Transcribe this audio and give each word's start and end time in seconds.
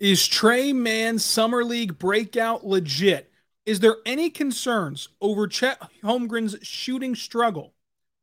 Is 0.00 0.28
Tre 0.28 0.72
Mann 0.72 1.18
Summer 1.18 1.64
League 1.64 1.98
breakout 1.98 2.64
legit? 2.64 3.32
Is 3.66 3.80
there 3.80 3.96
any 4.06 4.30
concerns 4.30 5.08
over 5.20 5.48
Chet 5.48 5.82
Holmgren's 6.04 6.56
shooting 6.64 7.16
struggle? 7.16 7.74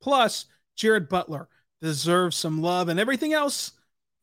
Plus, 0.02 0.46
Jared 0.78 1.10
Butler 1.10 1.50
deserves 1.82 2.38
some 2.38 2.62
love 2.62 2.88
and 2.88 2.98
everything 2.98 3.34
else 3.34 3.74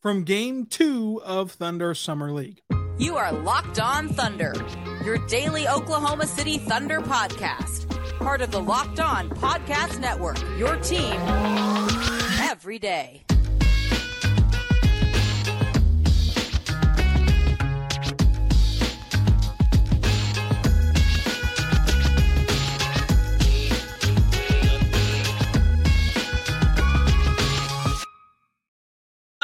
from 0.00 0.24
game 0.24 0.64
two 0.64 1.20
of 1.26 1.52
Thunder 1.52 1.92
Summer 1.92 2.32
League. 2.32 2.62
You 2.96 3.18
are 3.18 3.30
Locked 3.30 3.78
On 3.78 4.08
Thunder, 4.08 4.54
your 5.04 5.18
daily 5.26 5.68
Oklahoma 5.68 6.26
City 6.26 6.56
Thunder 6.56 7.02
podcast. 7.02 7.86
Part 8.18 8.40
of 8.40 8.50
the 8.50 8.62
Locked 8.62 8.98
On 8.98 9.28
Podcast 9.28 10.00
Network, 10.00 10.40
your 10.58 10.76
team 10.76 11.20
every 12.40 12.78
day. 12.78 13.24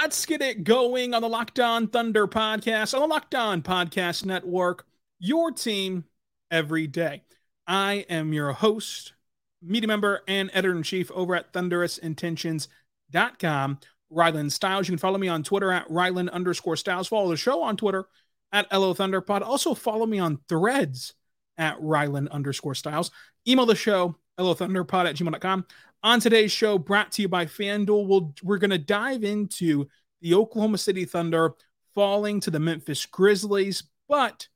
Let's 0.08 0.24
get 0.24 0.40
it 0.40 0.64
going 0.64 1.12
on 1.12 1.20
the 1.20 1.28
Locked 1.28 1.60
On 1.60 1.86
Thunder 1.86 2.26
podcast, 2.26 2.94
on 2.94 3.00
the 3.00 3.06
Locked 3.06 3.34
On 3.34 3.60
Podcast 3.60 4.24
Network, 4.24 4.86
your 5.18 5.52
team 5.52 6.06
every 6.50 6.86
day. 6.86 7.24
I 7.66 8.06
am 8.08 8.32
your 8.32 8.54
host, 8.54 9.12
media 9.60 9.86
member, 9.86 10.22
and 10.26 10.48
editor 10.54 10.74
in 10.74 10.82
chief 10.82 11.10
over 11.10 11.34
at 11.34 11.52
thunderousintentions.com, 11.52 13.80
Ryland 14.08 14.50
Styles. 14.50 14.88
You 14.88 14.92
can 14.92 14.98
follow 14.98 15.18
me 15.18 15.28
on 15.28 15.42
Twitter 15.42 15.70
at 15.70 15.84
Ryland 15.90 16.30
underscore 16.30 16.76
Styles. 16.76 17.08
Follow 17.08 17.28
the 17.28 17.36
show 17.36 17.60
on 17.60 17.76
Twitter 17.76 18.06
at 18.50 18.72
LO 18.72 18.94
Thunderpod. 18.94 19.42
Also 19.42 19.74
follow 19.74 20.06
me 20.06 20.18
on 20.18 20.40
threads 20.48 21.12
at 21.58 21.76
Ryland 21.82 22.30
underscore 22.30 22.74
Styles. 22.74 23.10
Email 23.46 23.66
the 23.66 23.76
show, 23.76 24.16
LOThunderpod 24.40 25.06
at 25.06 25.16
gmail.com. 25.16 25.66
On 26.02 26.20
today's 26.20 26.52
show, 26.52 26.78
brought 26.78 27.10
to 27.12 27.22
you 27.22 27.28
by 27.28 27.46
FanDuel, 27.46 28.06
we'll, 28.06 28.32
we're 28.44 28.58
going 28.58 28.70
to 28.70 28.78
dive 28.78 29.24
into 29.24 29.88
the 30.20 30.34
Oklahoma 30.34 30.78
City 30.78 31.04
Thunder 31.04 31.54
falling 31.92 32.38
to 32.40 32.52
the 32.52 32.60
Memphis 32.60 33.04
Grizzlies, 33.04 33.82
but 34.08 34.46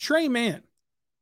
Tre 0.00 0.26
Mann 0.26 0.62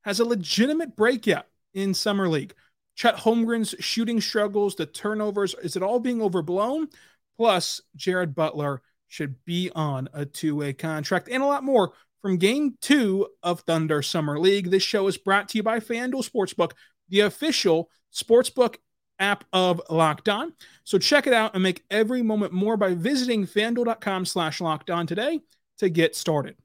has 0.02 0.18
a 0.18 0.24
legitimate 0.24 0.96
breakout 0.96 1.44
in 1.74 1.92
Summer 1.92 2.26
League. 2.26 2.54
Chet 2.94 3.16
Holmgren's 3.16 3.74
shooting 3.78 4.18
struggles, 4.22 4.76
the 4.76 4.86
turnovers, 4.86 5.54
is 5.62 5.76
it 5.76 5.82
all 5.82 6.00
being 6.00 6.22
overblown? 6.22 6.88
Plus, 7.36 7.82
Jared 7.94 8.34
Butler 8.34 8.80
should 9.08 9.44
be 9.44 9.70
on 9.74 10.08
a 10.14 10.24
two 10.24 10.56
way 10.56 10.72
contract 10.72 11.28
and 11.28 11.42
a 11.42 11.46
lot 11.46 11.62
more 11.62 11.92
from 12.22 12.38
game 12.38 12.76
two 12.80 13.28
of 13.42 13.60
Thunder 13.60 14.00
Summer 14.00 14.38
League. 14.38 14.70
This 14.70 14.82
show 14.82 15.06
is 15.06 15.18
brought 15.18 15.50
to 15.50 15.58
you 15.58 15.62
by 15.62 15.80
FanDuel 15.80 16.26
Sportsbook, 16.26 16.72
the 17.10 17.20
official 17.20 17.90
sportsbook 18.14 18.76
app 19.18 19.44
of 19.52 19.80
Locked 19.90 20.28
On. 20.28 20.52
So 20.84 20.98
check 20.98 21.26
it 21.26 21.32
out 21.32 21.54
and 21.54 21.62
make 21.62 21.84
every 21.90 22.22
moment 22.22 22.52
more 22.52 22.76
by 22.76 22.94
visiting 22.94 23.46
fanduel.com 23.46 24.24
slash 24.24 24.60
locked 24.60 24.90
on 24.90 25.06
today 25.06 25.40
to 25.78 25.88
get 25.88 26.16
started. 26.16 26.56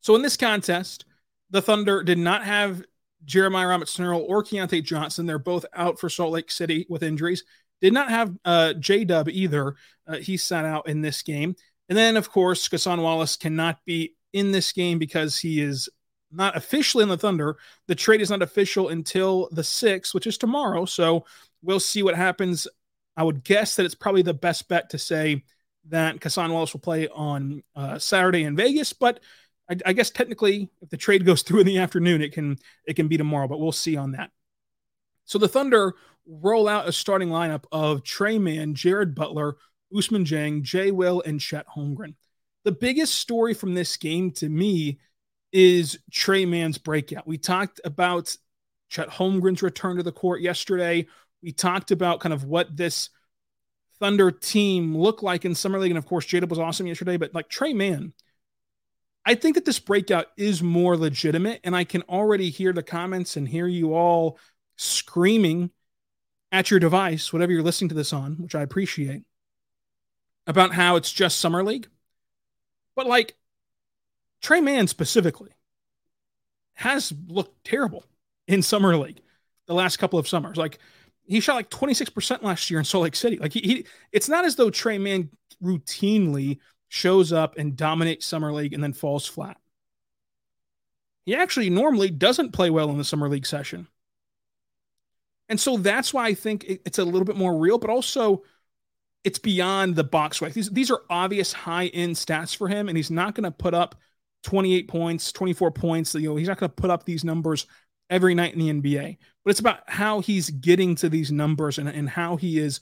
So 0.00 0.14
in 0.16 0.22
this 0.22 0.36
contest, 0.36 1.04
the 1.50 1.62
Thunder 1.62 2.02
did 2.02 2.18
not 2.18 2.44
have 2.44 2.82
Jeremiah 3.24 3.68
Robinson 3.68 4.04
or 4.04 4.42
Keyontae 4.42 4.82
Johnson. 4.82 5.26
They're 5.26 5.38
both 5.38 5.64
out 5.74 6.00
for 6.00 6.08
Salt 6.08 6.32
Lake 6.32 6.50
City 6.50 6.86
with 6.88 7.02
injuries. 7.02 7.44
Did 7.80 7.92
not 7.92 8.10
have 8.10 8.36
uh, 8.44 8.72
J 8.74 9.04
Dub 9.04 9.28
either. 9.28 9.74
Uh, 10.06 10.16
he 10.16 10.36
sat 10.36 10.64
out 10.64 10.88
in 10.88 11.02
this 11.02 11.22
game. 11.22 11.54
And 11.88 11.98
then, 11.98 12.16
of 12.16 12.30
course, 12.30 12.68
Cason 12.68 13.02
Wallace 13.02 13.36
cannot 13.36 13.78
be 13.84 14.14
in 14.32 14.50
this 14.50 14.72
game 14.72 14.98
because 14.98 15.38
he 15.38 15.60
is 15.60 15.88
not 16.32 16.56
officially 16.56 17.02
in 17.02 17.08
the 17.08 17.18
Thunder. 17.18 17.56
The 17.86 17.94
trade 17.94 18.20
is 18.20 18.30
not 18.30 18.42
official 18.42 18.88
until 18.88 19.48
the 19.52 19.62
6th, 19.62 20.14
which 20.14 20.26
is 20.26 20.38
tomorrow. 20.38 20.84
So 20.84 21.24
we'll 21.62 21.80
see 21.80 22.02
what 22.02 22.14
happens. 22.14 22.66
I 23.16 23.22
would 23.22 23.44
guess 23.44 23.76
that 23.76 23.86
it's 23.86 23.94
probably 23.94 24.22
the 24.22 24.34
best 24.34 24.68
bet 24.68 24.90
to 24.90 24.98
say 24.98 25.44
that 25.88 26.20
Cason 26.20 26.52
Wallace 26.52 26.72
will 26.72 26.80
play 26.80 27.08
on 27.08 27.62
uh, 27.76 27.98
Saturday 27.98 28.44
in 28.44 28.56
Vegas, 28.56 28.92
but 28.92 29.20
I, 29.70 29.76
I, 29.86 29.92
guess 29.92 30.10
technically, 30.10 30.70
if 30.80 30.90
the 30.90 30.96
trade 30.96 31.24
goes 31.26 31.42
through 31.42 31.60
in 31.60 31.66
the 31.66 31.78
afternoon, 31.78 32.22
it 32.22 32.32
can 32.32 32.58
it 32.86 32.94
can 32.94 33.08
be 33.08 33.16
tomorrow. 33.16 33.48
But 33.48 33.60
we'll 33.60 33.72
see 33.72 33.96
on 33.96 34.12
that. 34.12 34.30
So 35.24 35.38
the 35.38 35.48
Thunder 35.48 35.94
roll 36.26 36.68
out 36.68 36.88
a 36.88 36.92
starting 36.92 37.28
lineup 37.28 37.64
of 37.72 38.04
Tre 38.04 38.38
Mann, 38.38 38.74
Jared 38.74 39.14
Butler, 39.14 39.56
Ousmane 39.92 40.26
Dieng, 40.26 40.62
Jay 40.62 40.90
Will, 40.90 41.22
and 41.24 41.40
Chet 41.40 41.66
Holmgren. 41.74 42.14
The 42.64 42.72
biggest 42.72 43.14
story 43.14 43.54
from 43.54 43.74
this 43.74 43.96
game 43.96 44.30
to 44.32 44.48
me 44.48 45.00
is 45.52 45.98
Tre 46.10 46.44
Mann's 46.46 46.78
breakout. 46.78 47.26
We 47.26 47.38
talked 47.38 47.80
about 47.84 48.36
Chet 48.88 49.08
Holmgren's 49.08 49.62
return 49.62 49.96
to 49.96 50.02
the 50.02 50.12
court 50.12 50.40
yesterday. 50.40 51.06
We 51.42 51.52
talked 51.52 51.90
about 51.90 52.20
kind 52.20 52.32
of 52.32 52.44
what 52.44 52.76
this 52.76 53.10
Thunder 53.98 54.30
team 54.30 54.96
looked 54.96 55.22
like 55.22 55.44
in 55.44 55.54
Summer 55.54 55.78
League. 55.78 55.90
And 55.90 55.98
of 55.98 56.06
course, 56.06 56.26
Jada 56.26 56.48
was 56.48 56.58
awesome 56.58 56.86
yesterday, 56.86 57.16
but 57.16 57.34
like 57.34 57.48
Tre 57.48 57.72
Mann, 57.72 58.12
I 59.24 59.34
think 59.34 59.54
that 59.54 59.64
this 59.64 59.78
breakout 59.78 60.26
is 60.36 60.62
more 60.62 60.96
legitimate. 60.96 61.60
And 61.64 61.76
I 61.76 61.84
can 61.84 62.02
already 62.02 62.50
hear 62.50 62.72
the 62.72 62.82
comments 62.82 63.36
and 63.36 63.48
hear 63.48 63.66
you 63.66 63.94
all 63.94 64.38
screaming 64.76 65.70
at 66.50 66.70
your 66.70 66.80
device, 66.80 67.32
whatever 67.32 67.52
you're 67.52 67.62
listening 67.62 67.90
to 67.90 67.94
this 67.94 68.12
on, 68.12 68.34
which 68.34 68.54
I 68.54 68.62
appreciate, 68.62 69.22
about 70.46 70.74
how 70.74 70.96
it's 70.96 71.12
just 71.12 71.38
Summer 71.38 71.62
League. 71.62 71.88
But 72.94 73.06
like, 73.06 73.36
Tre 74.42 74.60
Mann 74.60 74.88
specifically 74.88 75.50
has 76.74 77.12
looked 77.28 77.64
terrible 77.64 78.04
in 78.48 78.60
summer 78.60 78.96
league 78.96 79.20
the 79.66 79.74
last 79.74 79.98
couple 79.98 80.18
of 80.18 80.28
summers. 80.28 80.56
Like 80.56 80.78
he 81.24 81.40
shot 81.40 81.54
like 81.54 81.70
26% 81.70 82.42
last 82.42 82.68
year 82.70 82.80
in 82.80 82.84
Salt 82.84 83.04
Lake 83.04 83.16
City. 83.16 83.38
Like 83.38 83.52
he, 83.52 83.60
he 83.60 83.86
it's 84.10 84.28
not 84.28 84.44
as 84.44 84.56
though 84.56 84.68
Tre 84.68 84.98
Mann 84.98 85.30
routinely 85.62 86.58
shows 86.88 87.32
up 87.32 87.56
and 87.56 87.76
dominates 87.76 88.26
summer 88.26 88.52
league 88.52 88.74
and 88.74 88.82
then 88.82 88.92
falls 88.92 89.26
flat. 89.26 89.56
He 91.24 91.36
actually 91.36 91.70
normally 91.70 92.10
doesn't 92.10 92.50
play 92.50 92.68
well 92.68 92.90
in 92.90 92.98
the 92.98 93.04
summer 93.04 93.28
league 93.28 93.46
session. 93.46 93.86
And 95.48 95.60
so 95.60 95.76
that's 95.76 96.12
why 96.12 96.26
I 96.26 96.34
think 96.34 96.64
it's 96.84 96.98
a 96.98 97.04
little 97.04 97.24
bit 97.24 97.36
more 97.36 97.56
real, 97.56 97.78
but 97.78 97.90
also 97.90 98.42
it's 99.22 99.38
beyond 99.38 99.94
the 99.94 100.02
box. 100.02 100.40
These, 100.40 100.70
these 100.70 100.90
are 100.90 101.02
obvious 101.08 101.52
high 101.52 101.86
end 101.88 102.16
stats 102.16 102.56
for 102.56 102.66
him, 102.66 102.88
and 102.88 102.96
he's 102.96 103.10
not 103.10 103.36
going 103.36 103.44
to 103.44 103.52
put 103.52 103.72
up– 103.72 103.94
28 104.42 104.88
points, 104.88 105.32
24 105.32 105.70
points. 105.70 106.14
You 106.14 106.30
know, 106.30 106.36
he's 106.36 106.48
not 106.48 106.58
going 106.58 106.70
to 106.70 106.74
put 106.74 106.90
up 106.90 107.04
these 107.04 107.24
numbers 107.24 107.66
every 108.10 108.34
night 108.34 108.54
in 108.54 108.58
the 108.58 108.70
NBA, 108.70 109.18
but 109.44 109.50
it's 109.50 109.60
about 109.60 109.88
how 109.88 110.20
he's 110.20 110.50
getting 110.50 110.94
to 110.96 111.08
these 111.08 111.32
numbers 111.32 111.78
and, 111.78 111.88
and 111.88 112.08
how 112.08 112.36
he 112.36 112.58
is 112.58 112.80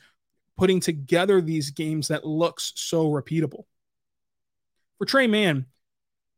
putting 0.56 0.80
together 0.80 1.40
these 1.40 1.70
games 1.70 2.08
that 2.08 2.26
looks 2.26 2.72
so 2.74 3.08
repeatable. 3.08 3.64
For 4.98 5.06
Tre 5.06 5.26
Mann, 5.26 5.66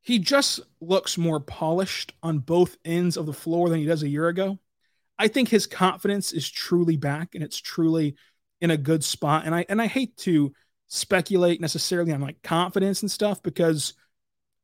he 0.02 0.19
just 0.19 0.61
looks 0.81 1.17
more 1.17 1.41
polished 1.41 2.12
on 2.23 2.41
both 2.41 2.76
ends 2.85 3.17
of 3.17 3.26
the 3.26 3.32
floor 3.32 3.69
than 3.69 3.79
he 3.79 3.87
does 3.87 4.02
a 4.02 4.08
year 4.08 4.29
ago. 4.29 4.58
I 5.19 5.29
think 5.29 5.49
his 5.49 5.67
confidence 5.67 6.32
is 6.32 6.49
truly 6.49 6.96
back 6.96 7.35
and 7.35 7.43
it's 7.43 7.61
truly 7.61 8.17
in 8.61 8.70
a 8.70 8.76
good 8.76 9.05
spot. 9.05 9.44
And 9.46 9.55
I 9.55 9.64
and 9.69 9.81
I 9.81 9.87
hate 9.87 10.17
to 10.19 10.52
speculate 10.88 11.61
necessarily 11.61 12.12
on 12.12 12.20
like 12.20 12.43
confidence 12.43 13.02
and 13.02 13.11
stuff 13.11 13.43
because 13.43 13.94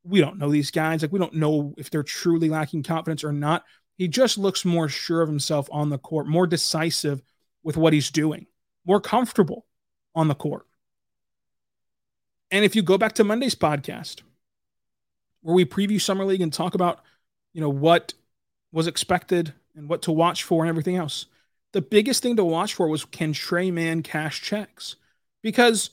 we 0.09 0.21
don't 0.21 0.39
know 0.39 0.51
these 0.51 0.71
guys. 0.71 1.03
Like 1.03 1.13
we 1.13 1.19
don't 1.19 1.35
know 1.35 1.75
if 1.77 1.91
they're 1.91 2.03
truly 2.03 2.49
lacking 2.49 2.83
confidence 2.83 3.23
or 3.23 3.33
not. 3.33 3.65
He 3.97 4.09
just 4.09 4.39
looks 4.39 4.65
more 4.65 4.89
sure 4.89 5.23
of 5.23 5.29
himself 5.29 5.69
on 5.71 5.91
the 5.91 5.99
court, 5.99 6.27
more 6.27 6.47
decisive 6.47 7.21
with 7.63 7.77
what 7.77 7.93
he's 7.93 8.11
doing, 8.11 8.47
more 8.87 9.01
comfortable 9.01 9.67
on 10.15 10.29
the 10.29 10.35
court. 10.35 10.67
And 12.51 12.65
if 12.65 12.75
you 12.75 12.83
go 12.83 12.97
back 12.97 13.13
to 13.15 13.25
Monday's 13.25 13.55
podcast, 13.55 14.23
where 15.43 15.55
we 15.55 15.65
preview 15.65 16.01
summer 16.01 16.25
league 16.25 16.41
and 16.41 16.53
talk 16.53 16.75
about, 16.75 17.01
you 17.53 17.61
know, 17.61 17.69
what 17.69 18.15
was 18.73 18.87
expected 18.87 19.53
and 19.77 19.89
what 19.89 20.03
to 20.03 20.13
watch 20.13 20.45
for 20.45 20.63
and 20.63 20.69
everything 20.69 20.97
else, 20.97 21.27
the 21.73 21.83
biggest 21.83 22.23
thing 22.23 22.37
to 22.37 22.45
watch 22.45 22.75
for 22.75 22.89
was 22.89 23.05
can 23.05 23.33
Tre 23.33 23.71
Mann 23.71 24.03
cash 24.03 24.41
checks? 24.41 24.97
Because 25.43 25.91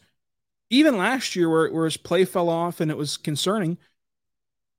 even 0.69 0.97
last 0.97 1.35
year, 1.35 1.49
where, 1.49 1.71
where 1.71 1.85
his 1.85 1.97
play 1.97 2.23
fell 2.25 2.49
off 2.49 2.79
and 2.79 2.89
it 2.89 2.97
was 2.97 3.17
concerning, 3.17 3.77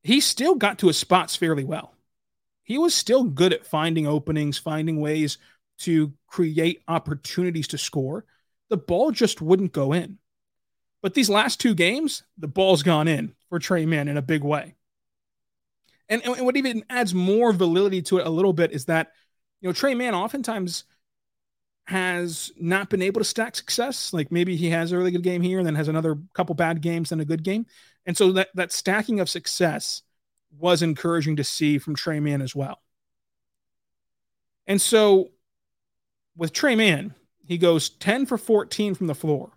he 0.07 0.21
still 0.21 0.55
got 0.55 0.79
to 0.79 0.87
his 0.87 0.97
spots 0.97 1.37
fairly 1.37 1.65
well. 1.65 1.95
He 2.63 2.79
was 2.79 2.95
still 2.95 3.25
good 3.25 3.53
at 3.53 3.67
finding 3.67 4.07
openings, 4.07 4.59
finding 4.59 5.01
ways 5.01 5.39
to 5.79 6.13
create 6.27 6.83
opportunities 6.89 7.69
to 7.69 7.79
score. 7.79 8.25
The 8.69 8.77
ball 8.77 9.11
just 9.11 9.41
wouldn't 9.41 9.73
go 9.73 9.93
in. 9.93 10.19
But 11.03 11.15
these 11.15 11.31
last 11.31 11.61
two 11.61 11.75
games, 11.75 12.23
the 12.39 12.49
ball's 12.49 12.83
gone 12.83 13.09
in 13.09 13.35
for 13.49 13.59
Tre 13.59 13.87
Mann 13.87 14.09
in 14.09 14.17
a 14.17 14.23
big 14.23 14.43
way. 14.43 14.75
And, 16.09 16.25
and 16.25 16.45
what 16.45 16.57
even 16.57 16.85
adds 16.89 17.15
more 17.15 17.53
validity 17.53 18.03
to 18.03 18.19
it 18.19 18.27
a 18.27 18.31
little 18.31 18.53
bit 18.53 18.73
is 18.73 18.87
that, 18.87 19.13
you 19.61 19.69
know, 19.69 19.73
Tre 19.73 19.95
Mann 19.95 20.15
oftentimes 20.15 20.85
has 21.87 22.53
not 22.59 22.91
been 22.91 23.03
able 23.03 23.21
to 23.21 23.25
stack 23.25 23.55
success. 23.55 24.13
Like 24.13 24.33
maybe 24.33 24.57
he 24.57 24.71
has 24.71 24.93
a 24.93 24.99
really 24.99 25.11
good 25.11 25.23
game 25.23 25.43
here 25.43 25.59
and 25.59 25.67
then 25.67 25.77
has 25.77 25.89
another 25.89 26.19
couple 26.35 26.55
bad 26.55 26.81
games 26.81 27.13
and 27.13 27.21
a 27.21 27.25
good 27.25 27.43
game. 27.43 27.67
And 28.07 28.17
so 28.17 28.33
that, 28.33 28.49
that 28.55 28.73
stacking 28.73 29.21
of 29.21 29.29
success 29.29 30.03
was 30.57 30.81
encouraging 30.81 31.37
to 31.37 31.45
see 31.45 31.79
from 31.79 31.97
Tre 31.97 32.21
Mann 32.21 32.41
as 32.41 32.55
well. 32.55 32.81
And 34.67 34.81
so 34.81 35.31
with 36.37 36.53
Tre 36.53 36.77
Mann, 36.77 37.15
he 37.45 37.59
goes 37.59 37.91
10 37.91 38.27
for 38.27 38.39
14 38.39 38.95
from 38.95 39.09
the 39.09 39.15
floor. 39.15 39.53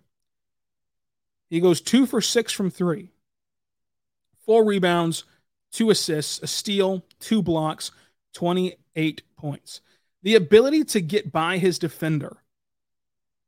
He 1.48 1.60
goes 1.60 1.80
two 1.80 2.06
for 2.06 2.20
six 2.20 2.52
from 2.52 2.70
three, 2.70 3.10
four 4.46 4.64
rebounds, 4.64 5.24
two 5.72 5.90
assists, 5.90 6.40
a 6.42 6.46
steal, 6.46 7.04
two 7.18 7.42
blocks, 7.42 7.90
28 8.34 9.22
points. 9.36 9.80
The 10.22 10.36
ability 10.36 10.84
to 10.84 11.00
get 11.00 11.32
by 11.32 11.58
his 11.58 11.78
defender 11.78 12.36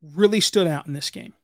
really 0.03 0.41
stood 0.41 0.67
out 0.67 0.87
in 0.87 0.95
this 0.95 1.11
game. 1.11 1.35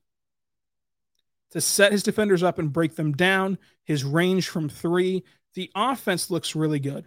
To 1.52 1.60
set 1.60 1.92
his 1.92 2.02
defenders 2.02 2.42
up 2.42 2.58
and 2.58 2.72
break 2.72 2.94
them 2.94 3.12
down, 3.12 3.58
his 3.84 4.04
range 4.04 4.48
from 4.48 4.68
three, 4.68 5.24
the 5.54 5.70
offense 5.74 6.30
looks 6.30 6.54
really 6.54 6.78
good. 6.78 7.06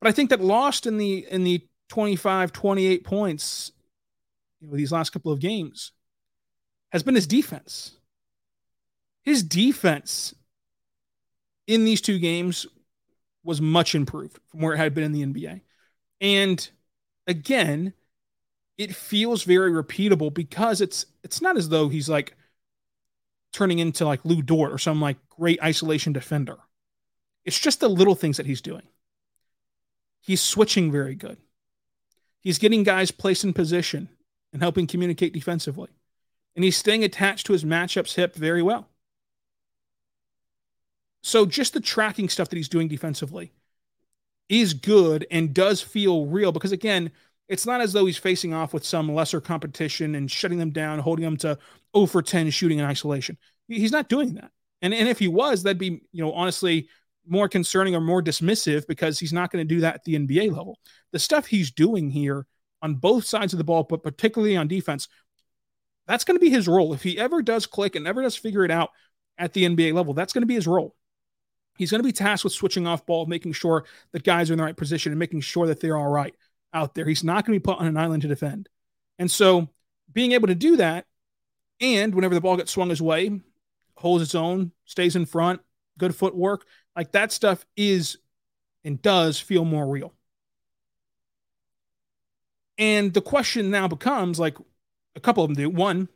But 0.00 0.08
I 0.08 0.12
think 0.12 0.30
that 0.30 0.40
lost 0.40 0.86
in 0.86 0.96
the 0.96 1.26
in 1.30 1.44
the 1.44 1.66
25, 1.88 2.52
28 2.52 3.04
points 3.04 3.72
you 4.60 4.68
know, 4.68 4.76
these 4.76 4.92
last 4.92 5.10
couple 5.10 5.32
of 5.32 5.40
games 5.40 5.92
has 6.90 7.02
been 7.02 7.14
his 7.14 7.26
defense. 7.26 7.92
His 9.24 9.42
defense 9.42 10.34
in 11.66 11.84
these 11.84 12.00
two 12.00 12.18
games 12.18 12.66
was 13.44 13.60
much 13.60 13.94
improved 13.94 14.38
from 14.48 14.60
where 14.60 14.74
it 14.74 14.78
had 14.78 14.94
been 14.94 15.04
in 15.04 15.12
the 15.12 15.24
NBA. 15.24 15.60
And 16.20 16.68
again, 17.26 17.92
it 18.78 18.94
feels 18.94 19.42
very 19.42 19.70
repeatable 19.70 20.32
because 20.32 20.80
it's 20.80 21.06
it's 21.22 21.42
not 21.42 21.56
as 21.56 21.68
though 21.68 21.88
he's 21.88 22.08
like 22.08 22.34
turning 23.58 23.80
into 23.80 24.06
like 24.06 24.24
Lu 24.24 24.40
Dort 24.40 24.72
or 24.72 24.78
some 24.78 25.00
like 25.00 25.16
great 25.30 25.60
isolation 25.60 26.12
defender. 26.12 26.58
It's 27.44 27.58
just 27.58 27.80
the 27.80 27.88
little 27.88 28.14
things 28.14 28.36
that 28.36 28.46
he's 28.46 28.60
doing. 28.60 28.84
He's 30.20 30.40
switching 30.40 30.92
very 30.92 31.16
good. 31.16 31.38
He's 32.38 32.58
getting 32.58 32.84
guys 32.84 33.10
placed 33.10 33.42
in 33.42 33.52
position 33.52 34.10
and 34.52 34.62
helping 34.62 34.86
communicate 34.86 35.32
defensively. 35.32 35.88
And 36.54 36.64
he's 36.64 36.76
staying 36.76 37.02
attached 37.02 37.46
to 37.46 37.52
his 37.52 37.64
matchups 37.64 38.14
hip 38.14 38.36
very 38.36 38.62
well. 38.62 38.88
So 41.24 41.44
just 41.44 41.72
the 41.72 41.80
tracking 41.80 42.28
stuff 42.28 42.48
that 42.50 42.56
he's 42.56 42.68
doing 42.68 42.86
defensively 42.86 43.50
is 44.48 44.72
good 44.72 45.26
and 45.32 45.52
does 45.52 45.80
feel 45.80 46.26
real 46.26 46.52
because 46.52 46.70
again, 46.72 47.10
it's 47.48 47.66
not 47.66 47.80
as 47.80 47.92
though 47.92 48.06
he's 48.06 48.18
facing 48.18 48.54
off 48.54 48.72
with 48.72 48.84
some 48.84 49.12
lesser 49.12 49.40
competition 49.40 50.14
and 50.14 50.30
shutting 50.30 50.58
them 50.58 50.70
down, 50.70 51.00
holding 51.00 51.24
them 51.24 51.36
to 51.38 51.58
0 51.96 52.06
for 52.06 52.22
10 52.22 52.50
shooting 52.50 52.78
in 52.78 52.84
isolation. 52.84 53.38
He's 53.66 53.92
not 53.92 54.08
doing 54.08 54.34
that. 54.34 54.50
And, 54.82 54.94
and 54.94 55.08
if 55.08 55.18
he 55.18 55.28
was, 55.28 55.62
that'd 55.62 55.78
be, 55.78 56.02
you 56.12 56.22
know, 56.22 56.32
honestly 56.32 56.88
more 57.26 57.48
concerning 57.48 57.94
or 57.94 58.00
more 58.00 58.22
dismissive 58.22 58.86
because 58.86 59.18
he's 59.18 59.32
not 59.32 59.50
going 59.50 59.66
to 59.66 59.74
do 59.74 59.80
that 59.82 59.96
at 59.96 60.04
the 60.04 60.14
NBA 60.14 60.50
level. 60.56 60.78
The 61.12 61.18
stuff 61.18 61.46
he's 61.46 61.70
doing 61.70 62.10
here 62.10 62.46
on 62.80 62.94
both 62.94 63.24
sides 63.24 63.52
of 63.52 63.58
the 63.58 63.64
ball, 63.64 63.84
but 63.84 64.02
particularly 64.02 64.56
on 64.56 64.68
defense, 64.68 65.08
that's 66.06 66.24
going 66.24 66.36
to 66.36 66.40
be 66.40 66.50
his 66.50 66.66
role. 66.66 66.94
If 66.94 67.02
he 67.02 67.18
ever 67.18 67.42
does 67.42 67.66
click 67.66 67.96
and 67.96 68.06
ever 68.06 68.22
does 68.22 68.36
figure 68.36 68.64
it 68.64 68.70
out 68.70 68.90
at 69.36 69.52
the 69.52 69.64
NBA 69.64 69.92
level, 69.92 70.14
that's 70.14 70.32
going 70.32 70.42
to 70.42 70.46
be 70.46 70.54
his 70.54 70.66
role. 70.66 70.94
He's 71.76 71.90
going 71.90 72.02
to 72.02 72.08
be 72.08 72.12
tasked 72.12 72.44
with 72.44 72.52
switching 72.52 72.86
off 72.86 73.06
ball, 73.06 73.26
making 73.26 73.52
sure 73.52 73.84
that 74.12 74.24
guys 74.24 74.50
are 74.50 74.54
in 74.54 74.58
the 74.58 74.64
right 74.64 74.76
position 74.76 75.12
and 75.12 75.18
making 75.18 75.42
sure 75.42 75.66
that 75.68 75.80
they're 75.80 75.96
all 75.96 76.08
right 76.08 76.34
out 76.72 76.94
there. 76.94 77.06
He's 77.06 77.22
not 77.22 77.44
going 77.44 77.56
to 77.56 77.60
be 77.60 77.64
put 77.64 77.78
on 77.78 77.86
an 77.86 77.96
island 77.96 78.22
to 78.22 78.28
defend. 78.28 78.68
And 79.18 79.30
so 79.30 79.68
being 80.12 80.32
able 80.32 80.48
to 80.48 80.54
do 80.54 80.76
that, 80.78 81.06
and 81.80 82.14
whenever 82.14 82.34
the 82.34 82.40
ball 82.40 82.56
gets 82.56 82.72
swung 82.72 82.90
his 82.90 83.02
way, 83.02 83.40
holds 83.96 84.22
its 84.22 84.34
own, 84.34 84.72
stays 84.84 85.16
in 85.16 85.26
front, 85.26 85.60
good 85.98 86.14
footwork, 86.14 86.66
like 86.96 87.12
that 87.12 87.32
stuff 87.32 87.64
is 87.76 88.18
and 88.84 89.02
does 89.02 89.38
feel 89.38 89.64
more 89.64 89.86
real. 89.86 90.14
And 92.78 93.12
the 93.12 93.20
question 93.20 93.70
now 93.70 93.88
becomes 93.88 94.38
like 94.38 94.56
a 95.16 95.20
couple 95.20 95.42
of 95.42 95.48
them 95.48 95.56
do. 95.56 95.68
One, 95.68 96.08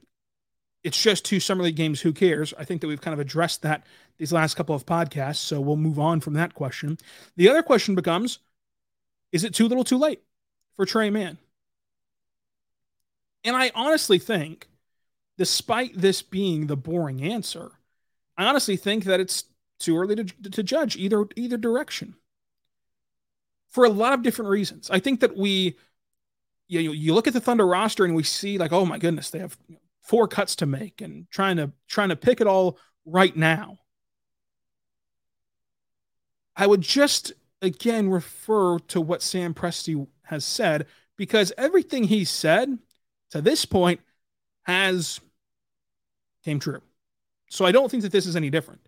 it's 0.84 1.00
just 1.00 1.24
two 1.24 1.40
summer 1.40 1.64
league 1.64 1.76
games. 1.76 2.00
Who 2.00 2.12
cares? 2.12 2.54
I 2.58 2.64
think 2.64 2.80
that 2.80 2.86
we've 2.86 3.00
kind 3.00 3.14
of 3.14 3.20
addressed 3.20 3.62
that 3.62 3.84
these 4.18 4.32
last 4.32 4.54
couple 4.54 4.74
of 4.74 4.86
podcasts. 4.86 5.36
So 5.36 5.60
we'll 5.60 5.76
move 5.76 5.98
on 5.98 6.20
from 6.20 6.34
that 6.34 6.54
question. 6.54 6.98
The 7.36 7.48
other 7.48 7.62
question 7.62 7.94
becomes 7.94 8.38
is 9.32 9.44
it 9.44 9.54
too 9.54 9.66
little 9.66 9.84
too 9.84 9.98
late 9.98 10.22
for 10.76 10.86
Tre 10.86 11.10
Mann? 11.10 11.38
And 13.44 13.56
I 13.56 13.72
honestly 13.74 14.18
think, 14.18 14.68
despite 15.42 15.90
this 16.00 16.22
being 16.22 16.68
the 16.68 16.76
boring 16.76 17.20
answer, 17.20 17.72
I 18.38 18.44
honestly 18.44 18.76
think 18.76 19.02
that 19.06 19.18
it's 19.18 19.42
too 19.80 19.98
early 19.98 20.14
to, 20.14 20.24
to 20.24 20.62
judge 20.62 20.94
either 20.96 21.26
either 21.34 21.56
direction 21.56 22.14
for 23.68 23.84
a 23.84 23.88
lot 23.88 24.12
of 24.12 24.22
different 24.22 24.52
reasons. 24.52 24.88
I 24.88 25.00
think 25.00 25.18
that 25.18 25.36
we 25.36 25.76
you 26.68 26.84
know, 26.84 26.92
you 26.92 27.12
look 27.12 27.26
at 27.26 27.34
the 27.34 27.40
Thunder 27.40 27.66
roster 27.66 28.04
and 28.04 28.14
we 28.14 28.22
see 28.22 28.56
like, 28.56 28.70
oh 28.70 28.86
my 28.86 28.98
goodness, 28.98 29.30
they 29.30 29.40
have 29.40 29.58
four 30.00 30.28
cuts 30.28 30.54
to 30.54 30.66
make 30.66 31.00
and 31.00 31.28
trying 31.28 31.56
to 31.56 31.72
trying 31.88 32.10
to 32.10 32.16
pick 32.16 32.40
it 32.40 32.46
all 32.46 32.78
right 33.04 33.36
now. 33.36 33.80
I 36.54 36.68
would 36.68 36.82
just 36.82 37.32
again 37.60 38.10
refer 38.10 38.78
to 38.78 39.00
what 39.00 39.22
Sam 39.22 39.54
Presti 39.54 40.06
has 40.22 40.44
said 40.44 40.86
because 41.16 41.52
everything 41.58 42.04
he 42.04 42.24
said 42.24 42.78
to 43.30 43.40
this 43.40 43.64
point 43.64 43.98
has 44.66 45.18
came 46.44 46.58
true. 46.58 46.82
So 47.50 47.64
I 47.64 47.72
don't 47.72 47.90
think 47.90 48.02
that 48.02 48.12
this 48.12 48.26
is 48.26 48.36
any 48.36 48.50
different. 48.50 48.80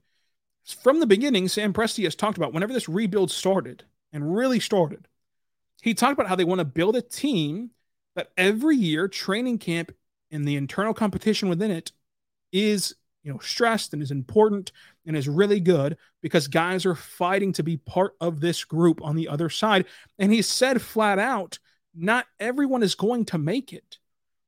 From 0.83 1.01
the 1.01 1.07
beginning, 1.07 1.49
Sam 1.49 1.73
Presti 1.73 2.05
has 2.05 2.15
talked 2.15 2.39
about 2.39 2.53
whenever 2.53 2.73
this 2.73 2.89
rebuild 2.89 3.31
started 3.31 3.85
and 4.13 4.35
really 4.35 4.61
started, 4.61 5.07
he 5.83 5.93
talked 5.93 6.15
about 6.15 6.29
how 6.29 6.37
they 6.37 6.45
want 6.45 6.61
to 6.61 6.65
build 6.65 6.97
a 6.97 7.03
team 7.03 7.71
that 8.17 8.31
every 8.37 8.77
year 8.77 9.09
training 9.09 9.59
camp 9.59 9.93
and 10.31 10.47
the 10.47 10.57
internal 10.57 10.95
competition 10.95 11.49
within 11.49 11.71
it 11.71 11.93
is 12.53 12.95
you 13.23 13.33
know 13.33 13.39
stressed 13.39 13.93
and 13.93 14.03
is 14.03 14.11
important 14.11 14.73
and 15.07 15.17
is 15.17 15.29
really 15.29 15.61
good 15.61 15.97
because 16.23 16.47
guys 16.49 16.87
are 16.87 16.95
fighting 16.95 17.53
to 17.53 17.63
be 17.63 17.77
part 17.77 18.15
of 18.21 18.41
this 18.41 18.65
group 18.65 19.03
on 19.03 19.17
the 19.17 19.29
other 19.29 19.49
side 19.49 19.87
and 20.19 20.33
he 20.33 20.43
said 20.43 20.81
flat 20.81 21.19
out 21.19 21.59
not 21.95 22.27
everyone 22.39 22.83
is 22.83 22.95
going 22.95 23.25
to 23.25 23.39
make 23.39 23.73
it 23.73 23.99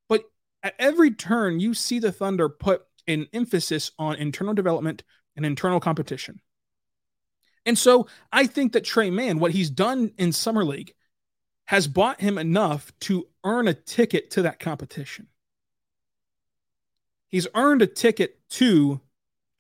but 0.09 0.25
at 0.63 0.75
every 0.79 1.11
turn 1.11 1.59
you 1.59 1.75
see 1.75 1.99
the 1.99 2.13
thunder 2.13 2.49
put 2.49 2.86
an 3.07 3.27
emphasis 3.33 3.91
on 3.99 4.17
internal 4.17 4.55
development 4.55 5.03
and 5.37 5.47
internal 5.47 5.81
competition 5.81 6.41
and 7.65 7.79
so 7.79 8.07
i 8.33 8.47
think 8.47 8.73
that 8.73 8.85
Tre 8.85 9.11
Mann 9.11 9.39
what 9.39 9.53
he's 9.53 9.71
done 9.71 10.13
in 10.19 10.33
summer 10.33 10.65
league 10.65 10.93
has 11.67 11.89
bought 11.89 12.21
him 12.21 12.39
enough 12.39 12.93
to 13.01 13.27
earn 13.45 13.69
a 13.69 13.75
ticket 13.75 14.31
to 14.31 14.43
that 14.43 14.59
competition. 14.59 15.27
He's 17.29 17.49
earned 17.55 17.83
a 17.83 17.87
ticket 17.87 18.39
to 18.51 19.01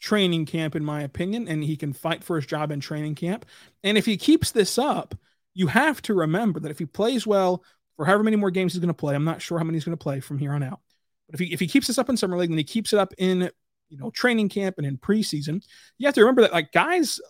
training 0.00 0.46
camp, 0.46 0.76
in 0.76 0.84
my 0.84 1.02
opinion, 1.02 1.48
and 1.48 1.64
he 1.64 1.76
can 1.76 1.92
fight 1.92 2.22
for 2.22 2.36
his 2.36 2.46
job 2.46 2.70
in 2.70 2.80
training 2.80 3.16
camp. 3.16 3.44
And 3.82 3.98
if 3.98 4.06
he 4.06 4.16
keeps 4.16 4.52
this 4.52 4.78
up, 4.78 5.16
you 5.52 5.66
have 5.66 6.00
to 6.02 6.14
remember 6.14 6.60
that 6.60 6.70
if 6.70 6.78
he 6.78 6.86
plays 6.86 7.26
well 7.26 7.64
for 7.96 8.04
however 8.04 8.22
many 8.22 8.36
more 8.36 8.50
games 8.50 8.72
he's 8.72 8.80
going 8.80 8.88
to 8.88 8.94
play, 8.94 9.14
I'm 9.14 9.24
not 9.24 9.42
sure 9.42 9.58
how 9.58 9.64
many 9.64 9.76
he's 9.76 9.84
going 9.84 9.96
to 9.96 10.02
play 10.02 10.20
from 10.20 10.38
here 10.38 10.52
on 10.52 10.62
out. 10.62 10.80
But 11.28 11.35
if 11.35 11.40
he 11.40 11.52
if 11.52 11.61
he 11.61 11.66
keeps 11.66 11.87
this 11.87 11.99
up 11.99 12.09
in 12.09 12.16
summer 12.16 12.37
league 12.37 12.50
and 12.50 12.59
he 12.59 12.64
keeps 12.64 12.92
it 12.92 12.99
up 12.99 13.12
in 13.18 13.50
you 13.88 13.99
know 13.99 14.11
training 14.11 14.49
camp 14.49 14.76
and 14.78 14.87
in 14.87 14.99
preseason, 14.99 15.62
you 15.99 16.06
have 16.06 16.14
to 16.14 16.21
remember 16.21 16.42
that 16.42 16.52
like 16.52 16.73
guys 16.73 17.21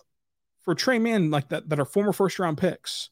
for 0.61 0.75
Tre 0.75 0.99
Mann 0.99 1.31
like 1.31 1.49
that 1.49 1.69
that 1.69 1.79
are 1.79 1.85
former 1.85 2.13
first 2.13 2.39
round 2.39 2.57
picks 2.57 3.09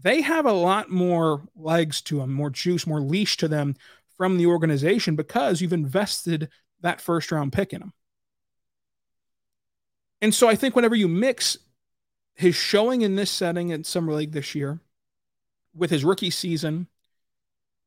they 0.00 0.22
have 0.22 0.46
a 0.46 0.52
lot 0.52 0.90
more 0.90 1.42
legs 1.54 2.00
to 2.02 2.18
them, 2.18 2.32
more 2.32 2.50
juice, 2.50 2.86
more 2.86 3.00
leash 3.00 3.36
to 3.38 3.48
them 3.48 3.76
from 4.16 4.36
the 4.36 4.46
organization 4.46 5.16
because 5.16 5.60
you've 5.60 5.72
invested 5.72 6.48
that 6.80 7.00
first 7.00 7.30
round 7.30 7.52
pick 7.52 7.72
in 7.72 7.80
them. 7.80 7.92
And 10.20 10.34
so 10.34 10.48
I 10.48 10.56
think 10.56 10.74
whenever 10.74 10.94
you 10.94 11.08
mix 11.08 11.56
his 12.34 12.54
showing 12.54 13.02
in 13.02 13.14
this 13.14 13.30
setting 13.30 13.72
at 13.72 13.86
Summer 13.86 14.14
League 14.14 14.32
this 14.32 14.54
year 14.54 14.80
with 15.74 15.90
his 15.90 16.04
rookie 16.04 16.30
season 16.30 16.88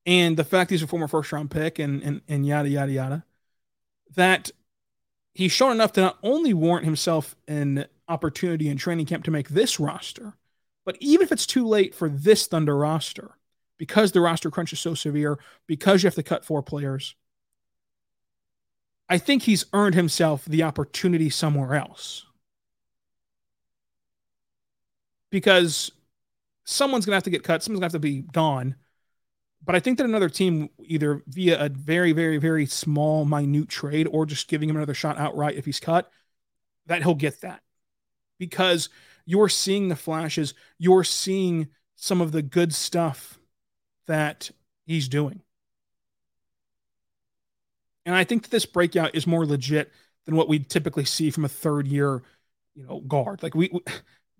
and 0.08 0.38
the 0.38 0.46
fact 0.46 0.72
he's 0.72 0.82
a 0.82 0.88
former 0.88 1.08
first 1.10 1.32
round 1.34 1.52
pick 1.52 1.78
and, 1.78 2.02
and, 2.02 2.22
and 2.30 2.48
yada, 2.48 2.70
yada, 2.70 2.92
yada, 2.92 3.26
that 4.16 4.50
he's 5.34 5.52
shown 5.52 5.74
enough 5.74 5.92
to 5.94 6.02
not 6.02 6.18
only 6.24 6.54
warrant 6.54 6.86
himself 6.86 7.36
an 7.48 7.86
opportunity 8.08 8.70
in 8.70 8.78
training 8.78 9.06
camp 9.06 9.26
to 9.26 9.32
make 9.32 9.50
this 9.50 9.82
roster. 9.82 10.34
But 10.86 10.96
even 11.02 11.26
if 11.26 11.34
it's 11.34 11.46
too 11.46 11.68
late 11.68 11.94
for 11.94 12.08
this 12.08 12.48
Thunder 12.48 12.78
roster, 12.78 13.32
because 13.78 14.14
the 14.14 14.22
roster 14.22 14.50
crunch 14.50 14.72
is 14.72 14.80
so 14.80 14.94
severe, 14.94 15.38
because 15.68 16.02
you 16.02 16.08
have 16.08 16.16
to 16.16 16.24
cut 16.24 16.46
four 16.46 16.64
players, 16.64 17.16
I 19.10 19.18
think 19.18 19.44
he's 19.44 19.66
earned 19.74 19.96
himself 19.96 20.46
the 20.46 20.64
opportunity 20.64 21.30
somewhere 21.30 21.76
else. 21.76 22.26
Because 25.30 25.92
someone's 26.64 27.06
going 27.06 27.12
to 27.12 27.18
have 27.18 27.24
to 27.24 27.30
get 27.30 27.44
cut, 27.44 27.62
someone's 27.62 27.82
going 27.82 27.90
to 27.90 27.96
have 27.96 28.02
to 28.02 28.08
be 28.08 28.22
gone. 28.22 28.76
But 29.68 29.76
I 29.76 29.82
think 29.82 29.98
that 29.98 30.06
another 30.06 30.30
team, 30.30 30.70
either 30.82 31.22
via 31.28 31.66
a 31.66 31.68
very, 31.68 32.14
very, 32.14 32.38
very 32.38 32.66
small, 32.66 33.26
minute 33.26 33.68
trade 33.68 34.08
or 34.10 34.26
just 34.26 34.48
giving 34.48 34.70
him 34.70 34.78
another 34.78 34.94
shot 34.94 35.20
outright 35.20 35.58
if 35.58 35.66
he's 35.66 35.82
cut, 35.82 36.10
that 36.86 37.04
he'll 37.04 37.16
get 37.16 37.42
that. 37.42 37.62
Because 38.40 38.88
you're 39.26 39.50
seeing 39.50 39.90
the 39.90 39.98
flashes, 39.98 40.54
you're 40.80 41.04
seeing 41.04 41.68
some 41.98 42.22
of 42.22 42.32
the 42.32 42.42
good 42.42 42.74
stuff 42.74 43.40
that 44.06 44.52
he's 44.86 45.10
doing. 45.10 45.42
And 48.06 48.16
I 48.16 48.24
think 48.24 48.44
that 48.44 48.52
this 48.52 48.66
breakout 48.66 49.16
is 49.16 49.28
more 49.28 49.46
legit 49.46 49.92
than 50.26 50.38
what 50.38 50.48
we 50.48 50.60
typically 50.60 51.04
see 51.04 51.30
from 51.30 51.44
a 51.44 51.50
third 51.50 51.88
year, 51.88 52.24
you 52.74 52.88
know, 52.88 53.02
guard. 53.02 53.44
Like 53.44 53.54
we, 53.54 53.70
we 53.74 53.82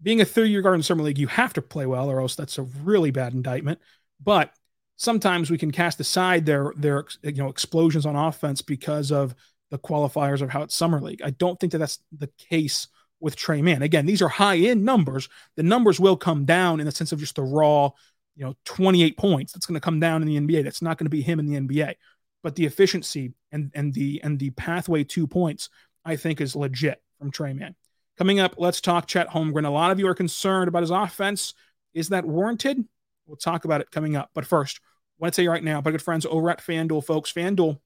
being 0.02 0.22
a 0.22 0.26
third 0.26 0.48
year 0.48 0.62
guard 0.62 0.76
in 0.76 0.84
summer 0.84 1.04
league, 1.04 1.18
you 1.18 1.28
have 1.28 1.52
to 1.52 1.62
play 1.62 1.86
well, 1.86 2.10
or 2.10 2.22
else 2.22 2.36
that's 2.36 2.58
a 2.58 2.62
really 2.62 3.12
bad 3.12 3.34
indictment. 3.34 3.82
But 4.24 4.54
sometimes 4.98 5.50
we 5.50 5.58
can 5.58 5.72
cast 5.72 6.00
aside 6.00 6.46
their 6.46 6.74
their 6.76 7.06
you 7.24 7.34
know 7.34 7.50
explosions 7.50 8.06
on 8.06 8.16
offense 8.16 8.62
because 8.62 9.12
of 9.12 9.34
the 9.72 9.80
qualifiers 9.80 10.42
of 10.42 10.50
how 10.50 10.62
it's 10.62 10.76
summer 10.76 11.02
league. 11.02 11.22
I 11.24 11.32
don't 11.32 11.60
think 11.60 11.72
that 11.72 11.80
that's 11.80 12.00
the 12.18 12.30
case 12.38 12.88
with 13.20 13.36
Tre 13.36 13.62
Mann. 13.62 13.82
Again, 13.82 14.06
these 14.06 14.22
are 14.22 14.28
high 14.28 14.58
end 14.58 14.84
numbers. 14.84 15.30
The 15.56 15.64
numbers 15.64 16.00
will 16.00 16.18
come 16.18 16.46
down 16.46 16.80
in 16.80 16.86
the 16.86 16.92
sense 16.92 17.12
of 17.12 17.20
just 17.20 17.36
the 17.36 17.44
raw, 17.44 17.90
you 18.36 18.46
know, 18.46 18.56
28 18.66 19.18
points. 19.18 19.54
That's 19.54 19.66
going 19.66 19.76
to 19.76 19.82
come 19.82 20.00
down 20.00 20.22
in 20.22 20.28
the 20.28 20.40
NBA. 20.40 20.64
That's 20.64 20.82
not 20.82 20.98
going 20.98 21.06
to 21.06 21.10
be 21.10 21.22
him 21.22 21.40
in 21.40 21.46
the 21.48 21.60
NBA 21.60 21.96
but 22.44 22.56
the 22.56 22.66
efficiency 22.66 23.34
and 23.52 23.72
and 23.76 23.94
the 23.94 24.22
and 24.24 24.40
the 24.40 24.52
pathway 24.52 25.04
to 25.04 25.28
points 25.28 25.70
I 26.06 26.16
think 26.16 26.40
is 26.40 26.56
legit 26.56 27.02
from 27.20 27.30
Tre 27.30 27.52
Mann. 27.52 27.76
Coming 28.18 28.40
up, 28.40 28.56
let's 28.58 28.80
talk 28.80 29.06
Chet 29.06 29.28
Holmgren. 29.28 29.66
A 29.66 29.70
lot 29.70 29.92
of 29.92 30.00
you 30.00 30.08
are 30.08 30.16
concerned 30.16 30.70
about 30.70 30.84
his 30.84 30.90
offense. 30.90 31.54
Is 31.94 32.10
that 32.10 32.24
warranted? 32.24 32.86
We'll 33.28 33.38
talk 33.38 33.66
about 33.66 33.82
it 33.82 33.92
coming 33.92 34.16
up. 34.16 34.32
But 34.34 34.46
first, 34.46 34.80
I 34.84 34.88
want 35.20 35.34
to 35.34 35.36
tell 35.36 35.44
you 35.44 35.52
right 35.52 35.64
now, 35.64 35.82
my 35.84 35.92
good 35.92 36.02
friends 36.02 36.26
over 36.26 36.50
at 36.50 36.60
FanDuel, 36.60 37.06
folks, 37.06 37.32
FanDuel 37.32 37.80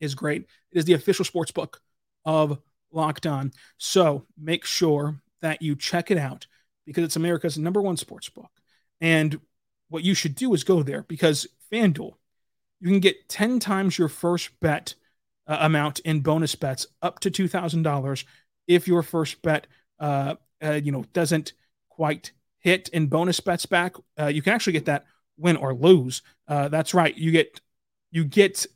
is 0.00 0.14
great. 0.14 0.42
It 0.72 0.78
is 0.78 0.84
the 0.84 0.94
official 0.94 1.24
sports 1.24 1.52
book 1.52 1.80
of 2.24 2.58
Locked 2.92 3.26
On. 3.26 3.52
So 3.78 4.26
make 4.38 4.64
sure 4.64 5.20
that 5.42 5.62
you 5.62 5.76
check 5.76 6.10
it 6.10 6.18
out 6.18 6.46
because 6.84 7.04
it's 7.04 7.16
America's 7.16 7.58
number 7.58 7.80
one 7.80 7.96
sports 7.96 8.28
book. 8.28 8.50
And 9.00 9.40
what 9.88 10.04
you 10.04 10.14
should 10.14 10.34
do 10.34 10.52
is 10.54 10.64
go 10.64 10.82
there 10.82 11.04
because 11.08 11.46
FanDuel 11.72 12.14
you 12.80 12.88
can 12.88 13.00
get 13.00 13.28
10 13.28 13.60
times 13.60 13.98
your 13.98 14.08
first 14.08 14.58
bet 14.60 14.94
uh, 15.46 15.58
amount 15.60 16.00
in 16.00 16.20
bonus 16.20 16.54
bets 16.54 16.86
up 17.02 17.20
to 17.20 17.30
$2,000 17.30 18.24
if 18.66 18.88
your 18.88 19.02
first 19.02 19.42
bet, 19.42 19.66
uh, 19.98 20.34
uh, 20.64 20.72
you 20.72 20.92
know, 20.92 21.04
doesn't 21.12 21.52
quite 21.88 22.32
hit 22.60 22.88
in 22.90 23.06
bonus 23.08 23.40
bets 23.40 23.66
back. 23.66 23.96
Uh, 24.18 24.26
you 24.26 24.42
can 24.42 24.52
actually 24.52 24.74
get 24.74 24.86
that 24.86 25.04
win 25.36 25.56
or 25.56 25.74
lose. 25.74 26.22
Uh, 26.46 26.68
that's 26.68 26.94
right. 26.94 27.16
You 27.16 27.30
get, 27.30 27.60
you 28.10 28.24
get 28.24 28.66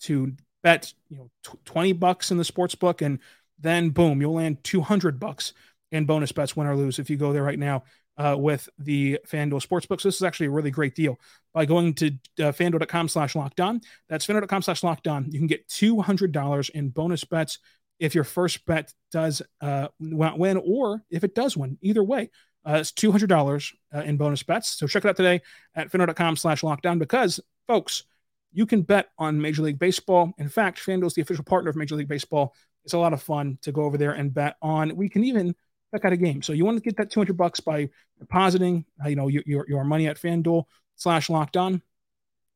to 0.00 0.32
bet, 0.62 0.92
you 1.08 1.16
know, 1.16 1.30
t- 1.44 1.58
20 1.64 1.92
bucks 1.92 2.30
in 2.30 2.38
the 2.38 2.44
sports 2.44 2.74
book 2.74 3.02
and 3.02 3.18
then 3.58 3.90
boom, 3.90 4.20
you'll 4.20 4.34
land 4.34 4.62
200 4.64 5.18
bucks 5.20 5.52
in 5.92 6.04
bonus 6.04 6.32
bets, 6.32 6.56
win 6.56 6.66
or 6.66 6.76
lose. 6.76 6.98
If 6.98 7.08
you 7.08 7.16
go 7.16 7.32
there 7.32 7.42
right 7.42 7.58
now, 7.58 7.84
uh, 8.18 8.36
with 8.38 8.68
the 8.78 9.18
FanDuel 9.26 9.66
Sportsbook. 9.66 10.00
So 10.00 10.08
this 10.08 10.16
is 10.16 10.22
actually 10.22 10.46
a 10.46 10.50
really 10.50 10.70
great 10.70 10.94
deal. 10.94 11.18
By 11.52 11.66
going 11.66 11.94
to 11.94 12.08
uh, 12.38 12.52
fanduel.com 12.52 13.08
slash 13.08 13.34
locked 13.34 13.60
on, 13.60 13.80
that's 14.08 14.26
fanduel.com 14.26 14.62
slash 14.62 14.82
locked 14.82 15.08
on, 15.08 15.30
you 15.30 15.38
can 15.38 15.46
get 15.46 15.68
$200 15.68 16.70
in 16.70 16.88
bonus 16.90 17.24
bets 17.24 17.58
if 17.98 18.14
your 18.14 18.24
first 18.24 18.64
bet 18.66 18.92
does 19.10 19.42
uh, 19.60 19.88
win 20.00 20.60
or 20.64 21.02
if 21.10 21.24
it 21.24 21.34
does 21.34 21.56
win. 21.56 21.78
Either 21.80 22.02
way, 22.02 22.30
uh, 22.66 22.78
it's 22.80 22.92
$200 22.92 23.72
uh, 23.94 24.00
in 24.00 24.16
bonus 24.16 24.42
bets. 24.42 24.70
So 24.70 24.86
check 24.86 25.04
it 25.04 25.08
out 25.08 25.16
today 25.16 25.42
at 25.74 25.90
fanduel.com 25.90 26.36
slash 26.36 26.62
locked 26.62 26.86
on 26.86 26.98
because, 26.98 27.40
folks, 27.66 28.04
you 28.52 28.66
can 28.66 28.82
bet 28.82 29.08
on 29.18 29.40
Major 29.40 29.62
League 29.62 29.78
Baseball. 29.78 30.32
In 30.38 30.48
fact, 30.48 30.78
FanDuel 30.78 31.06
is 31.06 31.14
the 31.14 31.22
official 31.22 31.44
partner 31.44 31.70
of 31.70 31.76
Major 31.76 31.94
League 31.94 32.08
Baseball. 32.08 32.54
It's 32.84 32.94
a 32.94 32.98
lot 32.98 33.12
of 33.12 33.22
fun 33.22 33.58
to 33.62 33.72
go 33.72 33.82
over 33.82 33.98
there 33.98 34.12
and 34.12 34.32
bet 34.32 34.56
on. 34.62 34.96
We 34.96 35.08
can 35.08 35.24
even– 35.24 35.54
check 35.96 36.04
out 36.04 36.12
a 36.12 36.16
game. 36.16 36.42
So 36.42 36.52
you 36.52 36.64
want 36.64 36.76
to 36.78 36.82
get 36.82 36.96
that 36.96 37.10
200 37.10 37.36
bucks 37.36 37.60
by 37.60 37.88
depositing, 38.18 38.84
uh, 39.04 39.08
you 39.08 39.16
know, 39.16 39.28
your, 39.28 39.42
your, 39.46 39.66
your 39.68 39.84
money 39.84 40.06
at 40.08 40.18
FanDuel 40.18 40.64
slash 40.96 41.30
locked 41.30 41.56
on. 41.56 41.82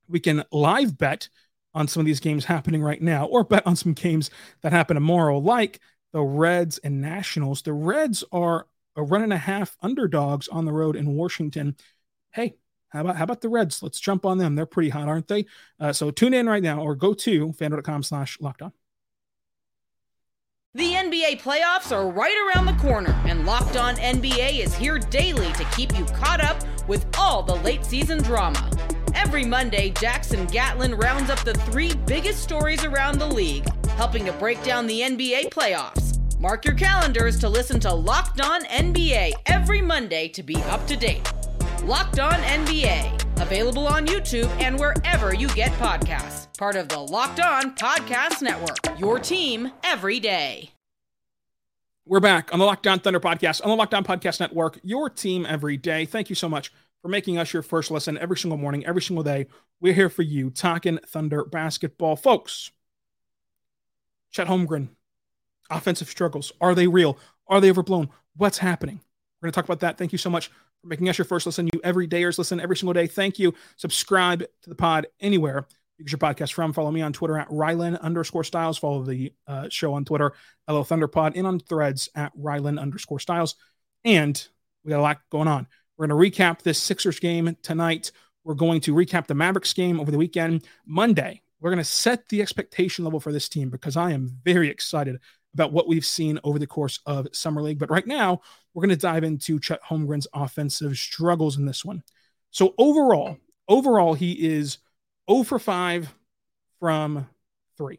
We 0.09 0.21
can 0.21 0.45
live 0.52 0.99
bet 0.99 1.29
on 1.73 1.87
some 1.87 2.00
of 2.00 2.07
these 2.07 2.21
games 2.21 2.45
happening 2.45 2.83
right 2.83 3.00
now 3.00 3.26
or 3.26 3.45
bet 3.45 3.67
on 3.67 3.76
some 3.76 3.93
games 3.93 4.31
that 4.62 4.73
happen 4.73 4.97
tomorrow, 4.97 5.38
like 5.38 5.81
the 6.12 6.23
Reds 6.23 6.79
and 6.79 7.00
Nationals. 7.00 7.62
The 7.62 7.73
Reds 7.73 8.25
are 8.33 8.67
a 8.97 9.02
run 9.02 9.23
and 9.23 9.32
a 9.32 9.38
half 9.38 9.76
underdogs 9.80 10.49
on 10.49 10.64
the 10.64 10.73
road 10.73 10.97
in 10.97 11.14
Washington. 11.14 11.76
Hey, 12.32 12.54
how 12.90 13.02
about 13.02 13.16
how 13.16 13.25
about 13.25 13.40
the 13.40 13.49
Reds? 13.49 13.82
Let's 13.82 14.00
jump 14.00 14.26
on 14.26 14.38
them. 14.38 14.54
They're 14.54 14.66
pretty 14.66 14.90
hot, 14.90 15.09
aren't 15.09 15.28
they? 15.28 15.47
Uh, 15.78 15.92
so 15.92 16.11
tune 16.11 16.35
in 16.35 16.49
right 16.49 16.62
now 16.62 16.80
or 16.80 16.94
go 16.94 17.14
to 17.14 17.49
fanduel.com 17.49 18.02
slash 18.02 18.38
locked 18.40 18.62
on. 18.62 18.73
The 20.75 20.92
NBA 20.92 21.40
playoffs 21.42 21.90
are 21.90 22.09
right 22.09 22.37
around 22.47 22.66
the 22.66 22.80
corner, 22.80 23.11
and 23.26 23.44
Locked 23.44 23.76
On 23.76 23.97
NBA 23.97 24.61
is 24.61 24.73
here 24.73 25.00
daily 25.00 25.52
to 25.54 25.64
keep 25.76 25.99
you 25.99 26.04
caught 26.04 26.40
up 26.40 26.59
with 26.87 27.04
all 27.18 27.42
the 27.42 27.56
late 27.56 27.85
season 27.85 28.23
drama. 28.23 28.70
Every 29.12 29.44
Monday, 29.44 29.90
Jackson 29.90 30.47
Gatlin 30.47 30.94
rounds 30.94 31.28
up 31.28 31.40
the 31.40 31.54
three 31.54 31.94
biggest 32.06 32.44
stories 32.44 32.85
around 32.85 33.18
the 33.18 33.26
league, 33.26 33.66
helping 33.90 34.25
to 34.26 34.32
break 34.35 34.62
down 34.62 34.87
the 34.87 35.00
NBA 35.00 35.50
playoffs. 35.50 36.10
Mark 36.40 36.64
your 36.64 36.75
calendars 36.75 37.38
to 37.38 37.50
listen 37.50 37.78
to 37.80 37.92
Locked 37.92 38.40
On 38.40 38.64
NBA 38.64 39.32
every 39.44 39.82
Monday 39.82 40.26
to 40.28 40.42
be 40.42 40.56
up 40.70 40.87
to 40.87 40.97
date. 40.97 41.30
Locked 41.85 42.18
On 42.18 42.32
NBA, 42.32 43.42
available 43.42 43.87
on 43.87 44.06
YouTube 44.06 44.49
and 44.59 44.80
wherever 44.80 45.35
you 45.35 45.49
get 45.49 45.70
podcasts 45.73 46.47
part 46.56 46.76
of 46.76 46.88
the 46.88 46.99
Locked 46.99 47.40
On 47.40 47.75
Podcast 47.75 48.40
Network. 48.40 48.99
Your 48.99 49.18
team 49.18 49.70
every 49.85 50.18
day. 50.18 50.70
We're 52.06 52.20
back 52.20 52.54
on 52.54 52.59
the 52.59 52.64
Locked 52.64 52.87
On 52.87 52.99
Thunder 52.99 53.20
podcast 53.20 53.62
on 53.62 53.68
the 53.68 53.76
Locked 53.76 53.92
On 53.92 54.02
Podcast 54.02 54.40
Network. 54.40 54.80
Your 54.82 55.11
team 55.11 55.44
every 55.47 55.76
day. 55.76 56.06
Thank 56.06 56.30
you 56.30 56.35
so 56.35 56.49
much 56.49 56.73
for 57.02 57.09
making 57.09 57.37
us 57.37 57.52
your 57.52 57.62
first 57.62 57.90
listen 57.90 58.16
every 58.16 58.38
single 58.38 58.56
morning, 58.56 58.87
every 58.87 59.02
single 59.02 59.25
day. 59.25 59.47
We're 59.78 59.92
here 59.92 60.09
for 60.09 60.23
you 60.23 60.49
talking 60.49 61.00
Thunder 61.06 61.44
basketball, 61.44 62.16
folks. 62.16 62.73
Chet 64.30 64.47
Holmgren, 64.47 64.88
offensive 65.71 66.09
struggles. 66.09 66.53
Are 66.61 66.75
they 66.75 66.87
real? 66.87 67.19
Are 67.47 67.61
they 67.61 67.71
overblown? 67.71 68.11
What's 68.37 68.59
happening? 68.59 69.00
We're 69.41 69.47
going 69.47 69.53
to 69.53 69.57
talk 69.57 69.65
about 69.65 69.81
that. 69.81 69.99
Thank 69.99 70.12
you 70.12 70.19
so 70.19 70.31
much 70.31 70.49
for 70.49 70.87
making 70.87 71.09
us 71.09 71.19
your 71.19 71.25
first 71.25 71.47
listen. 71.47 71.69
You 71.73 71.81
every 71.83 72.07
dayers 72.07 72.39
listen 72.39 72.61
every 72.61 72.77
single 72.77 72.95
day. 72.95 73.07
Thank 73.07 73.39
you. 73.39 73.55
Subscribe 73.77 74.41
to 74.41 74.69
the 74.69 74.75
pod 74.75 75.07
anywhere 75.21 75.67
you 76.00 76.07
get 76.07 76.12
your 76.12 76.19
podcast 76.19 76.55
from. 76.55 76.73
Follow 76.73 76.91
me 76.91 77.03
on 77.03 77.12
Twitter 77.12 77.39
at 77.39 77.49
Rylan 77.49 78.00
underscore 78.00 78.43
Styles. 78.43 78.79
Follow 78.79 79.03
the 79.03 79.33
uh, 79.47 79.69
show 79.69 79.93
on 79.93 80.07
Twitter, 80.07 80.33
LO 80.67 80.83
Thunderpod, 80.83 81.37
and 81.37 81.47
on 81.47 81.61
threads 81.61 82.09
at 82.15 82.35
Rylan 82.37 82.81
underscore 82.81 83.21
Styles. 83.21 83.55
And 84.05 84.43
we 84.83 84.91
got 84.91 85.00
a 85.00 85.03
lot 85.03 85.21
going 85.31 85.47
on. 85.47 85.67
We're 85.97 86.07
going 86.07 86.33
to 86.33 86.39
recap 86.39 86.62
this 86.62 86.79
Sixers 86.79 87.21
game 87.21 87.55
tonight. 87.62 88.12
We're 88.45 88.55
going 88.55 88.81
to 88.83 88.95
recap 88.95 89.27
the 89.27 89.35
Mavericks 89.35 89.75
game 89.75 90.00
over 90.00 90.11
the 90.11 90.17
weekend. 90.17 90.67
Monday, 90.87 91.43
we're 91.61 91.71
going 91.71 91.77
to 91.77 91.85
set 91.85 92.31
the 92.31 92.41
expectation 92.41 93.05
level 93.05 93.21
for 93.21 93.31
this 93.31 93.50
team 93.50 93.69
because 93.69 93.99
I 93.99 94.12
am 94.12 94.39
very 94.43 94.71
excited 94.71 95.21
about 95.54 95.73
what 95.73 95.88
we've 95.88 96.04
seen 96.04 96.38
over 96.45 96.59
the 96.59 96.66
course 96.66 97.00
of 97.07 97.26
Summer 97.33 97.62
League. 97.62 97.78
But 97.78 97.90
right 97.90 98.07
now, 98.07 98.40
we're 98.73 98.83
going 98.83 98.90
to 98.90 98.97
dive 98.97 99.25
into 99.25 99.59
Chet 99.59 99.83
Holmgren's 99.83 100.28
offensive 100.33 100.97
struggles 100.97 101.59
in 101.59 101.66
this 101.66 101.85
one. 101.85 102.02
So 102.50 102.75
overall, 102.78 103.37
overall, 103.69 104.14
he 104.14 104.33
is– 104.33 104.78
0 105.30 105.45
for 105.45 105.59
5 105.59 106.12
from 106.80 107.28
3. 107.76 107.99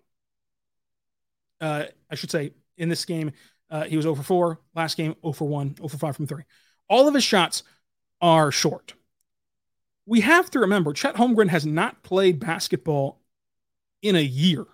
Uh, 1.59 1.85
I 2.09 2.15
should 2.15 2.31
say 2.31 2.51
in 2.77 2.89
this 2.89 3.05
game, 3.05 3.31
uh, 3.69 3.83
he 3.83 3.95
was 3.95 4.03
0 4.03 4.15
for 4.15 4.23
4. 4.23 4.59
Last 4.75 4.97
game, 4.97 5.15
0 5.21 5.33
for 5.33 5.47
1, 5.47 5.77
0 5.77 5.87
for 5.87 5.97
5 5.97 6.15
from 6.15 6.27
3. 6.27 6.43
All 6.89 7.07
of 7.07 7.13
his 7.13 7.23
shots 7.23 7.63
are 8.21 8.51
short. 8.51 8.95
We 10.05 10.21
have 10.21 10.51
to 10.51 10.59
remember 10.59 10.93
Chet 10.93 11.15
Holmgren 11.15 11.49
has 11.49 11.65
not 11.65 12.03
played 12.03 12.39
basketball 12.39 13.21
in 14.01 14.15
a 14.15 14.21
year 14.21 14.65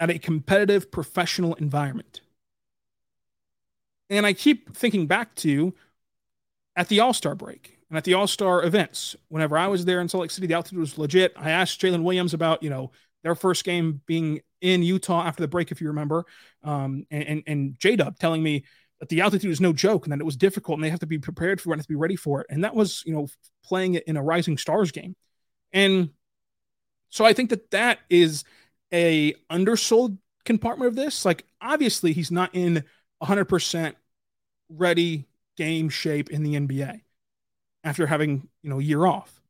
at 0.00 0.10
a 0.10 0.18
competitive 0.18 0.90
professional 0.90 1.54
environment. 1.54 2.20
And 4.10 4.26
I 4.26 4.32
keep 4.32 4.76
thinking 4.76 5.06
back 5.06 5.34
to 5.36 5.74
at 6.76 6.88
the 6.88 7.00
All 7.00 7.12
Star 7.12 7.34
break 7.34 7.78
and 7.88 7.96
at 7.96 8.04
the 8.04 8.14
All 8.14 8.26
Star 8.26 8.64
events, 8.64 9.16
whenever 9.28 9.56
I 9.56 9.68
was 9.68 9.84
there 9.84 10.00
in 10.00 10.08
Salt 10.08 10.22
Lake 10.22 10.30
City, 10.30 10.46
the 10.46 10.54
altitude 10.54 10.78
was 10.78 10.98
legit. 10.98 11.32
I 11.36 11.50
asked 11.50 11.80
Jalen 11.80 12.02
Williams 12.02 12.34
about, 12.34 12.62
you 12.62 12.70
know, 12.70 12.90
their 13.22 13.34
first 13.34 13.64
game 13.64 14.02
being 14.06 14.40
in 14.60 14.82
Utah 14.82 15.24
after 15.24 15.42
the 15.42 15.48
break, 15.48 15.70
if 15.70 15.80
you 15.80 15.88
remember, 15.88 16.24
um, 16.62 17.06
and 17.10 17.22
and, 17.24 17.42
and 17.46 17.78
J 17.78 17.96
Dub 17.96 18.18
telling 18.18 18.42
me 18.42 18.64
that 19.00 19.08
the 19.08 19.20
altitude 19.20 19.50
is 19.50 19.60
no 19.60 19.72
joke 19.72 20.06
and 20.06 20.12
that 20.12 20.20
it 20.20 20.24
was 20.24 20.36
difficult 20.36 20.76
and 20.76 20.84
they 20.84 20.90
have 20.90 21.00
to 21.00 21.06
be 21.06 21.18
prepared 21.18 21.60
for 21.60 21.70
it 21.70 21.72
and 21.74 21.80
have 21.80 21.86
to 21.86 21.92
be 21.92 21.96
ready 21.96 22.16
for 22.16 22.40
it. 22.40 22.46
And 22.50 22.64
that 22.64 22.74
was, 22.74 23.02
you 23.06 23.12
know, 23.12 23.26
playing 23.64 23.94
it 23.94 24.04
in 24.06 24.16
a 24.16 24.22
Rising 24.22 24.58
Stars 24.58 24.92
game. 24.92 25.16
And 25.72 26.10
so 27.10 27.24
I 27.24 27.32
think 27.32 27.50
that 27.50 27.70
that 27.72 28.00
is 28.08 28.44
a 28.94 29.34
undersold 29.50 30.16
compartment 30.44 30.88
of 30.88 30.94
this. 30.94 31.24
Like, 31.24 31.44
obviously, 31.60 32.12
he's 32.12 32.30
not 32.30 32.54
in 32.54 32.84
100% 33.22 33.94
ready 34.70 35.26
game 35.56 35.88
shape 35.88 36.30
in 36.30 36.42
the 36.42 36.54
NBA 36.54 37.00
after 37.82 38.06
having, 38.06 38.48
you 38.62 38.70
know, 38.70 38.78
a 38.78 38.82
year 38.82 39.04
off. 39.04 39.42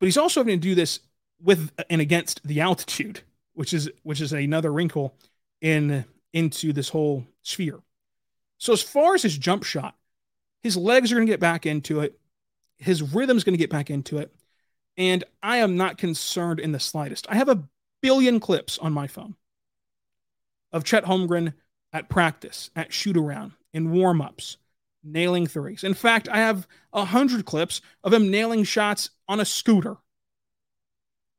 But 0.00 0.06
he's 0.06 0.16
also 0.16 0.40
having 0.40 0.58
to 0.58 0.68
do 0.68 0.74
this 0.74 1.00
with 1.40 1.70
and 1.90 2.00
against 2.00 2.42
the 2.46 2.60
altitude, 2.60 3.20
which 3.54 3.72
is 3.72 3.90
which 4.02 4.20
is 4.20 4.32
another 4.32 4.72
wrinkle 4.72 5.14
in 5.60 6.04
into 6.32 6.72
this 6.72 6.88
whole 6.88 7.26
sphere. 7.42 7.80
So 8.58 8.72
as 8.72 8.82
far 8.82 9.14
as 9.14 9.22
his 9.22 9.38
jump 9.38 9.64
shot, 9.64 9.96
his 10.62 10.76
legs 10.76 11.12
are 11.12 11.16
going 11.16 11.26
to 11.26 11.32
get 11.32 11.40
back 11.40 11.66
into 11.66 12.00
it. 12.00 12.18
His 12.78 13.02
rhythm's 13.02 13.44
going 13.44 13.54
to 13.54 13.58
get 13.58 13.70
back 13.70 13.90
into 13.90 14.18
it. 14.18 14.32
And 14.96 15.22
I 15.42 15.58
am 15.58 15.76
not 15.76 15.98
concerned 15.98 16.58
in 16.60 16.72
the 16.72 16.80
slightest. 16.80 17.26
I 17.28 17.36
have 17.36 17.48
a 17.48 17.62
billion 18.00 18.40
clips 18.40 18.78
on 18.78 18.92
my 18.92 19.06
phone 19.06 19.34
of 20.72 20.84
Chet 20.84 21.04
Holmgren 21.04 21.54
at 21.92 22.08
practice, 22.08 22.70
at 22.76 22.92
shoot 22.92 23.16
around, 23.16 23.52
in 23.72 23.92
warm 23.92 24.20
ups, 24.20 24.58
nailing 25.02 25.46
threes. 25.46 25.84
In 25.84 25.94
fact, 25.94 26.28
I 26.28 26.38
have 26.38 26.66
a 26.92 27.06
hundred 27.06 27.44
clips 27.44 27.80
of 28.04 28.12
him 28.12 28.30
nailing 28.30 28.64
shots 28.64 29.10
on 29.26 29.40
a 29.40 29.44
scooter. 29.44 29.96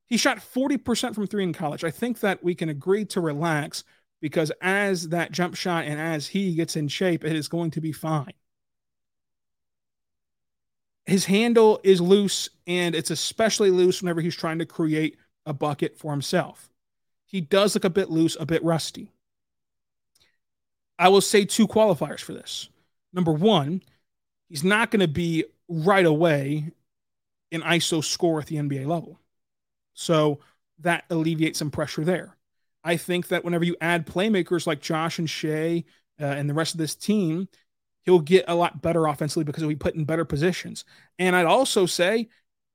He 0.08 0.18
shot 0.18 0.40
40% 0.40 1.14
from 1.14 1.28
three 1.28 1.44
in 1.44 1.54
college. 1.54 1.84
I 1.84 1.92
think 1.92 2.22
that 2.22 2.44
we 2.44 2.56
can 2.56 2.70
agree 2.70 3.06
to 3.06 3.22
relax 3.22 3.84
because 4.22 4.52
as 4.62 5.10
that 5.10 5.32
jump 5.32 5.56
shot 5.56 5.86
and 5.86 6.00
as 6.00 6.28
he 6.28 6.56
gets 6.56 6.76
in 6.76 6.88
shape, 6.88 7.24
it 7.24 7.36
is 7.36 7.48
going 7.48 7.72
to 7.72 7.82
be 7.82 7.92
fine. 7.92 8.34
His 11.06 11.26
handle 11.26 11.80
is 11.84 12.02
loose, 12.02 12.50
and 12.68 12.94
it's 12.94 13.10
especially 13.10 13.72
loose 13.72 14.02
whenever 14.02 14.22
he's 14.22 14.36
trying 14.36 14.60
to 14.60 14.66
create 14.66 15.18
a 15.46 15.54
bucket 15.54 15.98
for 15.98 16.12
himself. 16.12 16.70
He 17.26 17.42
does 17.42 17.76
look 17.76 17.86
a 17.86 17.90
bit 17.90 18.10
loose, 18.10 18.36
a 18.40 18.46
bit 18.46 18.64
rusty. 18.64 19.12
I 20.98 21.10
will 21.10 21.22
say 21.22 21.46
two 21.46 21.68
qualifiers 21.68 22.22
for 22.22 22.34
this. 22.34 22.70
Number 23.14 23.32
one, 23.32 23.82
he's 24.50 24.64
not 24.64 24.92
going 24.92 25.00
to 25.00 25.08
be 25.08 25.46
right 25.68 26.06
away 26.06 26.72
an 27.52 27.62
ISO 27.62 28.04
score 28.04 28.40
at 28.40 28.48
the 28.48 28.58
NBA 28.58 28.86
level. 28.86 29.20
So 29.94 30.40
that 30.80 31.06
alleviates 31.10 31.60
some 31.60 31.72
pressure 31.72 32.04
there. 32.04 32.36
I 32.84 32.98
think 32.98 33.28
that 33.28 33.44
whenever 33.44 33.64
you 33.64 33.76
add 33.82 34.08
playmakers 34.08 34.66
like 34.66 34.82
Josh 34.82 35.20
and 35.20 35.30
Shai 35.30 35.84
uh, 36.20 36.26
and 36.26 36.50
the 36.50 36.54
rest 36.54 36.74
of 36.74 36.80
this 36.80 36.96
team, 36.96 37.48
he'll 38.04 38.20
get 38.20 38.46
a 38.48 38.56
lot 38.56 38.82
better 38.82 39.06
offensively 39.08 39.44
because 39.44 39.62
he'll 39.62 39.70
be 39.70 39.76
put 39.76 39.96
in 39.96 40.06
better 40.06 40.26
positions. 40.26 40.86
And 41.18 41.36
I'd 41.36 41.46
also 41.46 41.86
say 41.86 42.30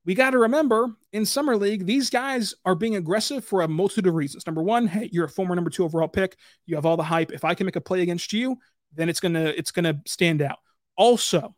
we 0.04 0.14
got 0.14 0.30
to 0.30 0.38
remember 0.38 0.94
in 1.12 1.24
summer 1.24 1.56
league, 1.56 1.86
these 1.86 2.10
guys 2.10 2.54
are 2.64 2.74
being 2.74 2.96
aggressive 2.96 3.44
for 3.44 3.62
a 3.62 3.68
multitude 3.68 4.06
of 4.06 4.14
reasons. 4.14 4.46
Number 4.46 4.62
one, 4.62 4.86
hey, 4.86 5.08
you're 5.12 5.24
a 5.24 5.30
former 5.30 5.54
number 5.54 5.70
two 5.70 5.84
overall 5.84 6.08
pick. 6.08 6.36
You 6.66 6.74
have 6.76 6.84
all 6.84 6.96
the 6.96 7.02
hype. 7.02 7.32
If 7.32 7.44
I 7.44 7.54
can 7.54 7.64
make 7.64 7.76
a 7.76 7.80
play 7.80 8.02
against 8.02 8.32
you, 8.32 8.58
then 8.94 9.08
it's 9.08 9.20
gonna 9.20 9.44
it's 9.56 9.70
gonna 9.70 10.00
stand 10.06 10.42
out. 10.42 10.58
Also, 10.96 11.54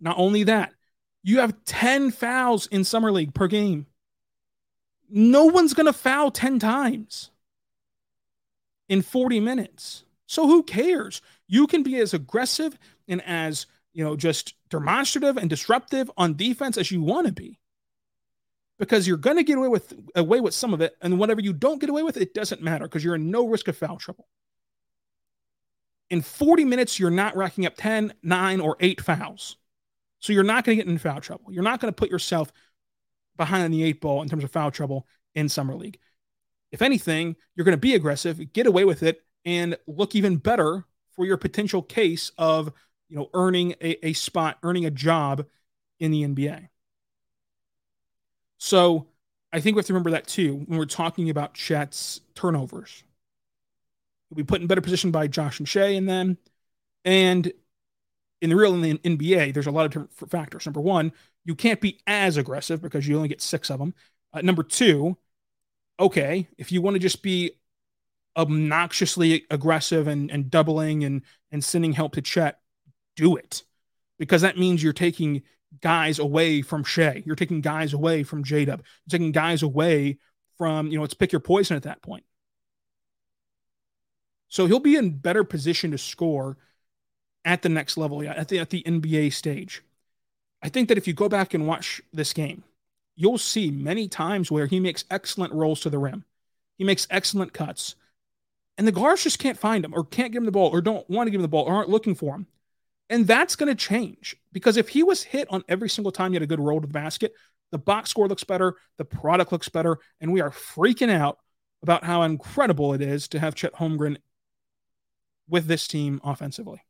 not 0.00 0.16
only 0.18 0.44
that, 0.44 0.72
you 1.22 1.40
have 1.40 1.64
10 1.64 2.12
fouls 2.12 2.66
in 2.68 2.84
summer 2.84 3.12
league 3.12 3.34
per 3.34 3.48
game. 3.48 3.86
No 5.10 5.46
one's 5.46 5.74
gonna 5.74 5.92
foul 5.92 6.30
10 6.30 6.60
times 6.60 7.30
in 8.88 9.02
40 9.02 9.40
minutes. 9.40 10.04
So 10.26 10.46
who 10.46 10.62
cares? 10.62 11.20
You 11.48 11.66
can 11.66 11.82
be 11.82 11.96
as 11.96 12.14
aggressive 12.14 12.78
and 13.08 13.20
as, 13.26 13.66
you 13.92 14.04
know, 14.04 14.14
just 14.14 14.54
demonstrative 14.70 15.36
and 15.36 15.50
disruptive 15.50 16.10
on 16.16 16.36
defense 16.36 16.78
as 16.78 16.90
you 16.90 17.02
want 17.02 17.26
to 17.26 17.32
be. 17.32 17.58
Because 18.78 19.06
you're 19.06 19.18
going 19.18 19.36
to 19.36 19.42
get 19.42 19.58
away 19.58 19.68
with 19.68 19.92
away 20.14 20.40
with 20.40 20.54
some 20.54 20.72
of 20.72 20.80
it 20.80 20.94
and 21.02 21.18
whatever 21.18 21.40
you 21.40 21.52
don't 21.52 21.80
get 21.80 21.90
away 21.90 22.02
with 22.02 22.16
it 22.16 22.32
doesn't 22.32 22.62
matter 22.62 22.86
because 22.86 23.04
you're 23.04 23.14
in 23.14 23.30
no 23.30 23.46
risk 23.46 23.68
of 23.68 23.76
foul 23.76 23.98
trouble. 23.98 24.26
In 26.08 26.22
40 26.22 26.64
minutes 26.64 26.98
you're 26.98 27.10
not 27.10 27.36
racking 27.36 27.66
up 27.66 27.74
10, 27.76 28.14
9 28.22 28.60
or 28.60 28.76
8 28.80 29.00
fouls. 29.02 29.56
So 30.20 30.32
you're 30.32 30.44
not 30.44 30.64
going 30.64 30.78
to 30.78 30.84
get 30.84 30.90
in 30.90 30.98
foul 30.98 31.20
trouble. 31.20 31.52
You're 31.52 31.62
not 31.62 31.80
going 31.80 31.92
to 31.92 31.96
put 31.96 32.10
yourself 32.10 32.52
behind 33.36 33.72
the 33.72 33.82
eight 33.84 34.00
ball 34.00 34.22
in 34.22 34.28
terms 34.28 34.44
of 34.44 34.50
foul 34.50 34.70
trouble 34.70 35.06
in 35.34 35.48
summer 35.48 35.74
league 35.74 35.98
if 36.72 36.82
anything, 36.82 37.36
you're 37.54 37.64
going 37.64 37.76
to 37.76 37.78
be 37.78 37.94
aggressive, 37.94 38.52
get 38.52 38.66
away 38.66 38.84
with 38.84 39.02
it, 39.02 39.22
and 39.44 39.76
look 39.86 40.14
even 40.14 40.36
better 40.36 40.84
for 41.12 41.26
your 41.26 41.36
potential 41.36 41.82
case 41.82 42.30
of 42.38 42.72
you 43.10 43.16
know 43.16 43.28
earning 43.34 43.74
a, 43.82 44.06
a 44.06 44.12
spot, 44.14 44.58
earning 44.62 44.86
a 44.86 44.90
job 44.90 45.46
in 45.98 46.10
the 46.10 46.22
NBA. 46.22 46.68
So 48.58 49.08
I 49.52 49.60
think 49.60 49.74
we 49.74 49.80
have 49.80 49.86
to 49.86 49.92
remember 49.92 50.12
that 50.12 50.26
too 50.26 50.64
when 50.66 50.78
we're 50.78 50.86
talking 50.86 51.28
about 51.28 51.54
Chet's 51.54 52.20
turnovers. 52.34 53.02
He'll 54.28 54.36
be 54.36 54.44
put 54.44 54.60
in 54.60 54.66
better 54.66 54.80
position 54.80 55.10
by 55.10 55.26
Josh 55.26 55.58
and 55.58 55.68
Shai 55.68 55.88
and 55.88 56.08
them. 56.08 56.38
And 57.04 57.52
in 58.40 58.50
the 58.50 58.56
real 58.56 58.74
in 58.74 58.82
the 58.82 58.98
NBA, 58.98 59.52
there's 59.52 59.66
a 59.66 59.70
lot 59.70 59.86
of 59.86 59.90
different 59.92 60.30
factors. 60.30 60.66
Number 60.66 60.80
one, 60.80 61.12
you 61.44 61.54
can't 61.54 61.80
be 61.80 62.00
as 62.06 62.36
aggressive 62.36 62.80
because 62.80 63.08
you 63.08 63.16
only 63.16 63.28
get 63.28 63.42
six 63.42 63.70
of 63.70 63.78
them. 63.78 63.94
Uh, 64.32 64.40
number 64.42 64.62
two, 64.62 65.16
okay, 65.98 66.48
if 66.56 66.70
you 66.70 66.80
want 66.80 66.94
to 66.94 67.00
just 67.00 67.22
be 67.22 67.52
obnoxiously 68.36 69.46
aggressive 69.50 70.06
and, 70.06 70.30
and 70.30 70.50
doubling 70.50 71.04
and, 71.04 71.22
and 71.50 71.64
sending 71.64 71.92
help 71.92 72.12
to 72.12 72.22
Chet, 72.22 72.60
do 73.20 73.36
it. 73.36 73.62
Because 74.18 74.42
that 74.42 74.58
means 74.58 74.82
you're 74.82 74.92
taking 74.92 75.42
guys 75.80 76.18
away 76.18 76.62
from 76.62 76.84
Shai. 76.84 77.22
You're 77.24 77.36
taking 77.36 77.60
guys 77.60 77.92
away 77.92 78.22
from 78.22 78.44
J 78.44 78.64
Dub. 78.64 78.80
You're 78.80 79.18
taking 79.18 79.32
guys 79.32 79.62
away 79.62 80.18
from, 80.58 80.88
you 80.88 80.96
know, 80.96 81.02
let's 81.02 81.14
pick 81.14 81.32
your 81.32 81.40
poison 81.40 81.76
at 81.76 81.84
that 81.84 82.02
point. 82.02 82.24
So 84.48 84.66
he'll 84.66 84.80
be 84.80 84.96
in 84.96 85.18
better 85.18 85.44
position 85.44 85.92
to 85.92 85.98
score 85.98 86.56
at 87.44 87.62
the 87.62 87.68
next 87.68 87.96
level, 87.96 88.26
at 88.28 88.48
the, 88.48 88.58
at 88.58 88.70
the 88.70 88.82
NBA 88.82 89.32
stage. 89.32 89.82
I 90.62 90.68
think 90.68 90.88
that 90.88 90.98
if 90.98 91.06
you 91.06 91.14
go 91.14 91.28
back 91.28 91.54
and 91.54 91.66
watch 91.66 92.02
this 92.12 92.32
game, 92.32 92.64
you'll 93.16 93.38
see 93.38 93.70
many 93.70 94.08
times 94.08 94.50
where 94.50 94.66
he 94.66 94.80
makes 94.80 95.04
excellent 95.10 95.52
rolls 95.52 95.80
to 95.80 95.90
the 95.90 95.98
rim. 95.98 96.24
He 96.76 96.84
makes 96.84 97.06
excellent 97.10 97.52
cuts. 97.52 97.94
And 98.76 98.86
the 98.86 98.92
guards 98.92 99.22
just 99.22 99.38
can't 99.38 99.58
find 99.58 99.84
him 99.84 99.94
or 99.94 100.04
can't 100.04 100.32
give 100.32 100.40
him 100.40 100.46
the 100.46 100.52
ball 100.52 100.70
or 100.70 100.80
don't 100.80 101.08
want 101.08 101.26
to 101.26 101.30
give 101.30 101.38
him 101.38 101.42
the 101.42 101.48
ball 101.48 101.64
or 101.64 101.74
aren't 101.74 101.90
looking 101.90 102.14
for 102.14 102.34
him. 102.34 102.46
And 103.10 103.26
that's 103.26 103.56
going 103.56 103.68
to 103.68 103.74
change 103.74 104.36
because 104.52 104.76
if 104.76 104.88
he 104.88 105.02
was 105.02 105.22
hit 105.24 105.48
on 105.50 105.64
every 105.68 105.88
single 105.88 106.12
time 106.12 106.30
he 106.30 106.36
had 106.36 106.42
a 106.42 106.46
good 106.46 106.60
roll 106.60 106.80
to 106.80 106.86
the 106.86 106.92
basket, 106.92 107.34
the 107.72 107.78
box 107.78 108.08
score 108.08 108.28
looks 108.28 108.44
better, 108.44 108.76
the 108.98 109.04
product 109.04 109.50
looks 109.50 109.68
better, 109.68 109.98
and 110.20 110.32
we 110.32 110.40
are 110.40 110.50
freaking 110.50 111.10
out 111.10 111.38
about 111.82 112.04
how 112.04 112.22
incredible 112.22 112.94
it 112.94 113.02
is 113.02 113.26
to 113.28 113.40
have 113.40 113.56
Chet 113.56 113.74
Holmgren 113.74 114.16
with 115.48 115.66
this 115.66 115.88
team 115.88 116.20
offensively. 116.22 116.80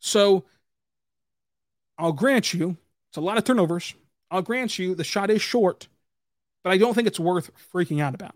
So 0.00 0.44
I'll 1.96 2.12
grant 2.12 2.52
you, 2.52 2.76
it's 3.10 3.16
a 3.16 3.20
lot 3.20 3.38
of 3.38 3.44
turnovers. 3.44 3.94
I'll 4.30 4.42
grant 4.42 4.76
you 4.78 4.96
the 4.96 5.04
shot 5.04 5.30
is 5.30 5.40
short, 5.40 5.86
but 6.64 6.72
I 6.72 6.78
don't 6.78 6.94
think 6.94 7.06
it's 7.06 7.20
worth 7.20 7.50
freaking 7.72 8.02
out 8.02 8.14
about. 8.14 8.34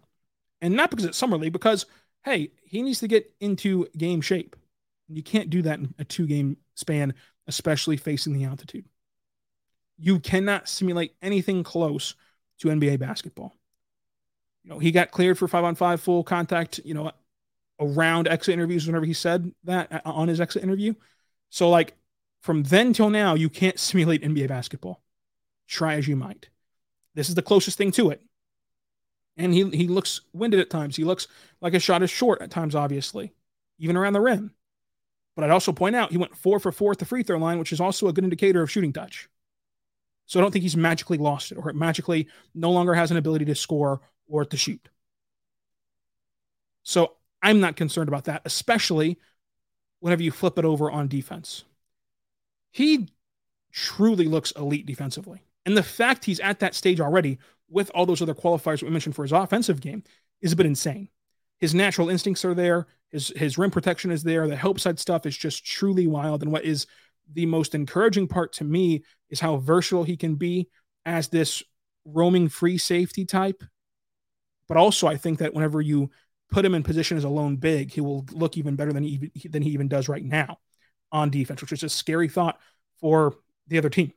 And 0.61 0.74
not 0.74 0.90
because 0.90 1.05
it's 1.05 1.18
summer 1.18 1.37
league, 1.37 1.53
because 1.53 1.87
hey, 2.24 2.53
he 2.62 2.83
needs 2.83 3.00
to 3.00 3.09
get 3.09 3.33
into 3.40 3.88
game 3.96 4.20
shape. 4.20 4.55
You 5.12 5.22
can't 5.22 5.50
do 5.50 5.62
that 5.62 5.78
in 5.78 5.94
a 5.98 6.04
two 6.04 6.26
game 6.26 6.56
span, 6.74 7.14
especially 7.46 7.96
facing 7.96 8.32
the 8.32 8.44
altitude. 8.44 8.84
You 9.98 10.20
cannot 10.20 10.68
simulate 10.68 11.14
anything 11.20 11.62
close 11.62 12.14
to 12.60 12.68
NBA 12.68 12.98
basketball. 12.98 13.54
You 14.64 14.70
know, 14.70 14.78
he 14.78 14.92
got 14.92 15.10
cleared 15.10 15.38
for 15.38 15.48
five 15.48 15.64
on 15.64 15.74
five 15.74 16.00
full 16.00 16.22
contact, 16.22 16.80
you 16.84 16.94
know, 16.94 17.12
around 17.80 18.28
exit 18.28 18.52
interviews 18.52 18.86
whenever 18.86 19.06
he 19.06 19.14
said 19.14 19.50
that 19.64 19.92
uh, 19.92 20.00
on 20.04 20.28
his 20.28 20.40
exit 20.40 20.62
interview. 20.62 20.94
So, 21.48 21.70
like, 21.70 21.94
from 22.42 22.62
then 22.62 22.92
till 22.92 23.10
now, 23.10 23.34
you 23.34 23.48
can't 23.48 23.78
simulate 23.78 24.22
NBA 24.22 24.48
basketball 24.48 25.02
try 25.66 25.94
as 25.94 26.08
you 26.08 26.16
might. 26.16 26.48
This 27.14 27.28
is 27.28 27.34
the 27.34 27.42
closest 27.42 27.78
thing 27.78 27.92
to 27.92 28.10
it. 28.10 28.20
And 29.36 29.54
he, 29.54 29.68
he 29.70 29.88
looks 29.88 30.20
winded 30.32 30.60
at 30.60 30.68
times. 30.68 30.96
He 30.96 31.04
looks 31.04 31.28
like 31.60 31.74
a 31.74 31.78
shot 31.78 32.02
is 32.02 32.10
short 32.10 32.42
at 32.42 32.50
times, 32.50 32.74
obviously, 32.74 33.32
even 33.78 33.96
around 33.96 34.12
the 34.12 34.20
rim. 34.20 34.52
But 35.36 35.44
I'd 35.44 35.50
also 35.50 35.72
point 35.72 35.96
out 35.96 36.10
he 36.10 36.18
went 36.18 36.36
four 36.36 36.58
for 36.58 36.72
four 36.72 36.92
at 36.92 36.98
the 36.98 37.04
free 37.04 37.22
throw 37.22 37.38
line, 37.38 37.58
which 37.58 37.72
is 37.72 37.80
also 37.80 38.08
a 38.08 38.12
good 38.12 38.24
indicator 38.24 38.62
of 38.62 38.70
shooting 38.70 38.92
touch. 38.92 39.28
So 40.26 40.38
I 40.38 40.42
don't 40.42 40.52
think 40.52 40.62
he's 40.62 40.76
magically 40.76 41.18
lost 41.18 41.50
it 41.50 41.56
or 41.56 41.72
magically 41.72 42.28
no 42.54 42.70
longer 42.70 42.94
has 42.94 43.10
an 43.10 43.16
ability 43.16 43.46
to 43.46 43.54
score 43.54 44.00
or 44.28 44.44
to 44.44 44.56
shoot. 44.56 44.88
So 46.82 47.16
I'm 47.42 47.60
not 47.60 47.76
concerned 47.76 48.08
about 48.08 48.24
that, 48.24 48.42
especially 48.44 49.18
whenever 50.00 50.22
you 50.22 50.30
flip 50.30 50.58
it 50.58 50.64
over 50.64 50.90
on 50.90 51.08
defense. 51.08 51.64
He 52.70 53.08
truly 53.72 54.26
looks 54.26 54.52
elite 54.52 54.86
defensively. 54.86 55.42
And 55.66 55.76
the 55.76 55.82
fact 55.82 56.24
he's 56.24 56.40
at 56.40 56.60
that 56.60 56.74
stage 56.74 57.00
already 57.00 57.38
with 57.68 57.90
all 57.94 58.06
those 58.06 58.22
other 58.22 58.34
qualifiers 58.34 58.82
we 58.82 58.90
mentioned 58.90 59.14
for 59.14 59.22
his 59.22 59.32
offensive 59.32 59.80
game 59.80 60.02
is 60.40 60.52
a 60.52 60.56
bit 60.56 60.66
insane. 60.66 61.08
His 61.60 61.74
natural 61.74 62.08
instincts 62.08 62.44
are 62.44 62.54
there. 62.54 62.86
His 63.10 63.32
his 63.36 63.58
rim 63.58 63.70
protection 63.70 64.10
is 64.10 64.22
there. 64.22 64.48
The 64.48 64.56
help 64.56 64.80
side 64.80 64.98
stuff 64.98 65.26
is 65.26 65.36
just 65.36 65.64
truly 65.64 66.06
wild. 66.06 66.42
And 66.42 66.52
what 66.52 66.64
is 66.64 66.86
the 67.32 67.46
most 67.46 67.74
encouraging 67.74 68.28
part 68.28 68.52
to 68.54 68.64
me 68.64 69.04
is 69.28 69.40
how 69.40 69.56
versatile 69.56 70.04
he 70.04 70.16
can 70.16 70.36
be 70.36 70.68
as 71.04 71.28
this 71.28 71.62
roaming 72.04 72.48
free 72.48 72.78
safety 72.78 73.24
type. 73.24 73.62
But 74.68 74.76
also, 74.76 75.06
I 75.06 75.16
think 75.16 75.40
that 75.40 75.54
whenever 75.54 75.80
you 75.80 76.10
put 76.50 76.64
him 76.64 76.74
in 76.74 76.82
position 76.82 77.16
as 77.16 77.24
a 77.24 77.28
lone 77.28 77.56
big, 77.56 77.92
he 77.92 78.00
will 78.00 78.24
look 78.32 78.56
even 78.56 78.76
better 78.76 78.92
than 78.92 79.02
he 79.02 79.30
than 79.48 79.62
he 79.62 79.70
even 79.70 79.88
does 79.88 80.08
right 80.08 80.24
now 80.24 80.58
on 81.12 81.30
defense, 81.30 81.60
which 81.60 81.72
is 81.72 81.82
a 81.82 81.88
scary 81.88 82.28
thought 82.28 82.58
for 83.00 83.34
the 83.66 83.78
other 83.78 83.90
team. 83.90 84.12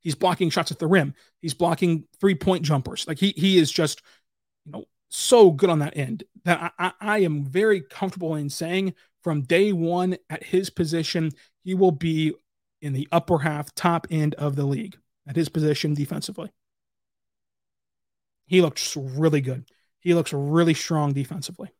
He's 0.00 0.14
blocking 0.14 0.50
shots 0.50 0.70
at 0.70 0.78
the 0.78 0.86
rim. 0.86 1.14
He's 1.40 1.54
blocking 1.54 2.04
three 2.20 2.34
point 2.34 2.64
jumpers. 2.64 3.06
Like 3.08 3.18
he 3.18 3.32
he 3.36 3.58
is 3.58 3.72
just 3.72 4.02
you 4.64 4.72
know 4.72 4.84
so 5.16 5.50
good 5.50 5.70
on 5.70 5.78
that 5.78 5.96
end 5.96 6.24
that 6.44 6.72
I, 6.78 6.92
I 7.00 7.18
am 7.20 7.44
very 7.44 7.80
comfortable 7.80 8.34
in 8.34 8.50
saying 8.50 8.94
from 9.22 9.42
day 9.42 9.72
one 9.72 10.18
at 10.28 10.44
his 10.44 10.68
position 10.68 11.32
he 11.64 11.74
will 11.74 11.90
be 11.90 12.34
in 12.82 12.92
the 12.92 13.08
upper 13.10 13.38
half, 13.38 13.74
top 13.74 14.06
end 14.10 14.34
of 14.34 14.56
the 14.56 14.66
league 14.66 14.96
at 15.26 15.34
his 15.34 15.48
position 15.48 15.94
defensively. 15.94 16.52
He 18.46 18.60
looks 18.60 18.96
really 18.96 19.40
good. 19.40 19.64
He 20.00 20.14
looks 20.14 20.32
really 20.32 20.74
strong 20.74 21.14
defensively. 21.14 21.70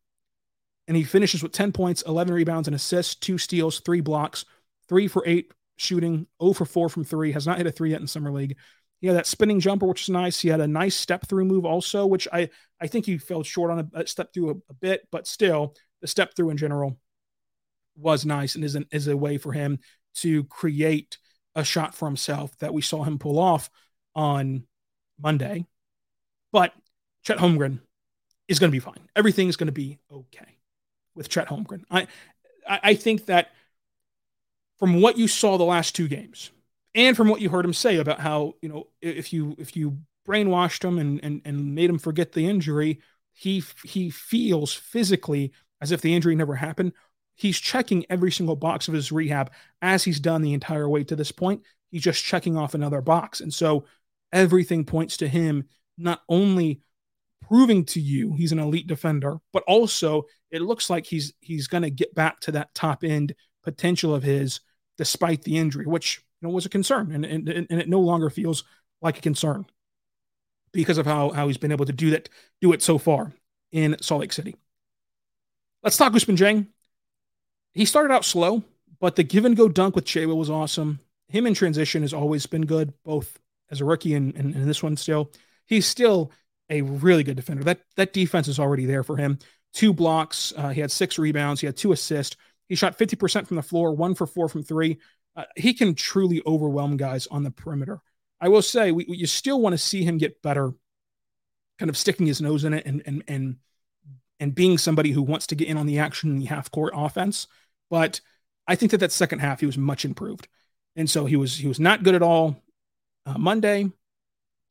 And 0.88 0.96
he 0.96 1.04
finishes 1.04 1.42
with 1.42 1.52
10 1.52 1.72
points, 1.72 2.02
11 2.02 2.32
rebounds, 2.32 2.68
and 2.68 2.74
assists, 2.74 3.14
two 3.14 3.38
steals, 3.38 3.80
three 3.80 4.00
blocks, 4.00 4.44
three 4.88 5.08
for 5.08 5.22
eight 5.26 5.52
shooting, 5.76 6.26
0 6.42 6.54
for 6.54 6.64
4 6.64 6.88
from 6.88 7.04
three, 7.04 7.32
has 7.32 7.46
not 7.46 7.58
hit 7.58 7.66
a 7.66 7.70
three 7.70 7.90
yet 7.90 8.00
in 8.00 8.06
Summer 8.06 8.32
League. 8.32 8.56
Had 9.06 9.16
that 9.16 9.26
spinning 9.26 9.60
jumper, 9.60 9.86
which 9.86 10.02
is 10.02 10.08
nice. 10.08 10.40
He 10.40 10.48
had 10.48 10.60
a 10.60 10.66
nice 10.66 10.96
step 10.96 11.26
through 11.26 11.44
move 11.44 11.64
also, 11.64 12.06
which 12.06 12.26
I, 12.32 12.50
I 12.80 12.86
think 12.86 13.06
he 13.06 13.18
fell 13.18 13.42
short 13.42 13.70
on 13.70 13.90
a, 13.94 14.00
a 14.00 14.06
step 14.06 14.32
through 14.32 14.50
a, 14.50 14.54
a, 14.70 14.74
bit, 14.74 15.06
but 15.10 15.26
still, 15.26 15.74
the 16.00 16.06
step 16.06 16.34
through 16.34 16.50
in 16.50 16.56
general 16.56 16.98
was 17.96 18.26
nice 18.26 18.54
and 18.54 18.64
is, 18.64 18.74
an, 18.74 18.86
is 18.90 19.08
a 19.08 19.16
way 19.16 19.38
for 19.38 19.52
him 19.52 19.78
to 20.16 20.44
create 20.44 21.18
a 21.54 21.64
shot 21.64 21.94
for 21.94 22.06
himself 22.06 22.56
that 22.58 22.74
we 22.74 22.82
saw 22.82 23.02
him 23.02 23.18
pull 23.18 23.38
off 23.38 23.70
on 24.14 24.64
Monday. 25.20 25.66
But 26.52 26.72
Chet 27.22 27.38
Holmgren 27.38 27.80
is 28.48 28.58
going 28.58 28.70
to 28.70 28.76
be 28.76 28.80
fine. 28.80 29.08
Everything's 29.14 29.56
going 29.56 29.66
to 29.66 29.72
be 29.72 29.98
okay 30.12 30.58
with 31.14 31.28
Chet 31.28 31.48
Holmgren. 31.48 31.82
I, 31.90 32.06
I 32.68 32.94
think 32.94 33.26
that 33.26 33.52
from 34.78 35.00
what 35.00 35.16
you 35.16 35.28
saw 35.28 35.56
the 35.56 35.64
last 35.64 35.94
two 35.94 36.08
games, 36.08 36.50
and 36.96 37.16
from 37.16 37.28
what 37.28 37.42
you 37.42 37.50
heard 37.50 37.64
him 37.64 37.74
say 37.74 37.96
about 37.96 38.18
how 38.18 38.54
you 38.62 38.68
know 38.68 38.88
if 39.00 39.32
you 39.32 39.54
if 39.58 39.76
you 39.76 39.98
brainwashed 40.26 40.82
him 40.82 40.98
and 40.98 41.20
and, 41.22 41.42
and 41.44 41.74
made 41.74 41.90
him 41.90 41.98
forget 41.98 42.32
the 42.32 42.48
injury, 42.48 43.00
he 43.32 43.62
he 43.84 44.10
feels 44.10 44.72
physically 44.72 45.52
as 45.80 45.92
if 45.92 46.00
the 46.00 46.14
injury 46.14 46.34
never 46.34 46.56
happened. 46.56 46.92
He's 47.34 47.58
checking 47.58 48.06
every 48.08 48.32
single 48.32 48.56
box 48.56 48.88
of 48.88 48.94
his 48.94 49.12
rehab 49.12 49.52
as 49.82 50.02
he's 50.02 50.18
done 50.18 50.40
the 50.40 50.54
entire 50.54 50.88
way 50.88 51.04
to 51.04 51.14
this 51.14 51.30
point. 51.30 51.62
He's 51.90 52.02
just 52.02 52.24
checking 52.24 52.56
off 52.56 52.74
another 52.74 53.02
box, 53.02 53.40
and 53.42 53.52
so 53.52 53.84
everything 54.32 54.84
points 54.84 55.18
to 55.18 55.28
him 55.28 55.64
not 55.98 56.22
only 56.28 56.80
proving 57.46 57.84
to 57.84 58.00
you 58.00 58.34
he's 58.34 58.52
an 58.52 58.58
elite 58.58 58.86
defender, 58.86 59.36
but 59.52 59.62
also 59.68 60.24
it 60.50 60.62
looks 60.62 60.88
like 60.88 61.04
he's 61.04 61.34
he's 61.40 61.68
going 61.68 61.82
to 61.82 61.90
get 61.90 62.14
back 62.14 62.40
to 62.40 62.52
that 62.52 62.74
top 62.74 63.04
end 63.04 63.34
potential 63.62 64.14
of 64.14 64.22
his 64.22 64.60
despite 64.96 65.42
the 65.42 65.58
injury, 65.58 65.84
which 65.84 66.22
know 66.46 66.54
was 66.54 66.66
a 66.66 66.70
concern, 66.70 67.12
and 67.12 67.24
and, 67.24 67.48
and 67.48 67.80
it 67.80 67.88
no 67.88 68.00
longer 68.00 68.30
feels 68.30 68.64
like 69.02 69.18
a 69.18 69.22
concern 69.22 69.66
because 70.72 70.98
of 70.98 71.06
how 71.06 71.30
how 71.30 71.46
he's 71.46 71.58
been 71.58 71.72
able 71.72 71.86
to 71.86 71.92
do 71.92 72.10
that 72.10 72.28
do 72.60 72.72
it 72.72 72.82
so 72.82 72.98
far 72.98 73.32
in 73.72 73.96
Salt 74.00 74.20
Lake 74.20 74.32
City. 74.32 74.56
Let's 75.82 75.96
talk 75.96 76.12
Ousmane 76.12 76.36
Dieng. 76.36 76.66
He 77.72 77.84
started 77.84 78.12
out 78.12 78.24
slow, 78.24 78.64
but 79.00 79.16
the 79.16 79.22
give 79.22 79.44
and 79.44 79.56
go 79.56 79.68
dunk 79.68 79.94
with 79.94 80.04
Chewa 80.04 80.34
was 80.34 80.50
awesome. 80.50 81.00
Him 81.28 81.46
in 81.46 81.54
transition 81.54 82.02
has 82.02 82.14
always 82.14 82.46
been 82.46 82.66
good, 82.66 82.94
both 83.04 83.38
as 83.70 83.80
a 83.80 83.84
rookie 83.84 84.14
and, 84.14 84.34
and, 84.36 84.54
and 84.54 84.68
this 84.68 84.82
one 84.82 84.96
still. 84.96 85.30
He's 85.66 85.86
still 85.86 86.32
a 86.70 86.82
really 86.82 87.22
good 87.22 87.36
defender. 87.36 87.64
That 87.64 87.80
that 87.96 88.12
defense 88.12 88.48
is 88.48 88.58
already 88.58 88.86
there 88.86 89.02
for 89.02 89.16
him. 89.16 89.38
Two 89.72 89.92
blocks. 89.92 90.52
Uh, 90.56 90.70
he 90.70 90.80
had 90.80 90.90
six 90.90 91.18
rebounds. 91.18 91.60
He 91.60 91.66
had 91.66 91.76
two 91.76 91.92
assists. 91.92 92.36
He 92.68 92.74
shot 92.74 92.98
50% 92.98 93.46
from 93.46 93.56
the 93.56 93.62
floor, 93.62 93.94
one 93.94 94.14
for 94.14 94.26
four 94.26 94.48
from 94.48 94.62
three. 94.62 94.98
Uh, 95.36 95.44
he 95.54 95.74
can 95.74 95.94
truly 95.94 96.42
overwhelm 96.46 96.96
guys 96.96 97.26
on 97.26 97.42
the 97.42 97.50
perimeter. 97.50 98.00
I 98.40 98.48
will 98.48 98.62
say, 98.62 98.90
we, 98.90 99.04
we, 99.08 99.16
you 99.18 99.26
still 99.26 99.60
want 99.60 99.74
to 99.74 99.78
see 99.78 100.02
him 100.02 100.18
get 100.18 100.42
better, 100.42 100.72
kind 101.78 101.90
of 101.90 101.96
sticking 101.96 102.26
his 102.26 102.40
nose 102.40 102.64
in 102.64 102.72
it 102.72 102.86
and 102.86 103.02
and 103.06 103.22
and 103.28 103.56
and 104.40 104.54
being 104.54 104.78
somebody 104.78 105.10
who 105.10 105.22
wants 105.22 105.46
to 105.48 105.54
get 105.54 105.68
in 105.68 105.76
on 105.76 105.86
the 105.86 105.98
action 105.98 106.30
in 106.30 106.38
the 106.38 106.46
half 106.46 106.70
court 106.70 106.92
offense. 106.96 107.46
But 107.90 108.20
I 108.66 108.74
think 108.74 108.92
that 108.92 108.98
that 108.98 109.12
second 109.12 109.40
half 109.40 109.60
he 109.60 109.66
was 109.66 109.78
much 109.78 110.04
improved, 110.04 110.48
and 110.96 111.08
so 111.08 111.26
he 111.26 111.36
was 111.36 111.56
he 111.56 111.68
was 111.68 111.80
not 111.80 112.02
good 112.02 112.14
at 112.14 112.22
all 112.22 112.62
uh, 113.26 113.38
Monday. 113.38 113.90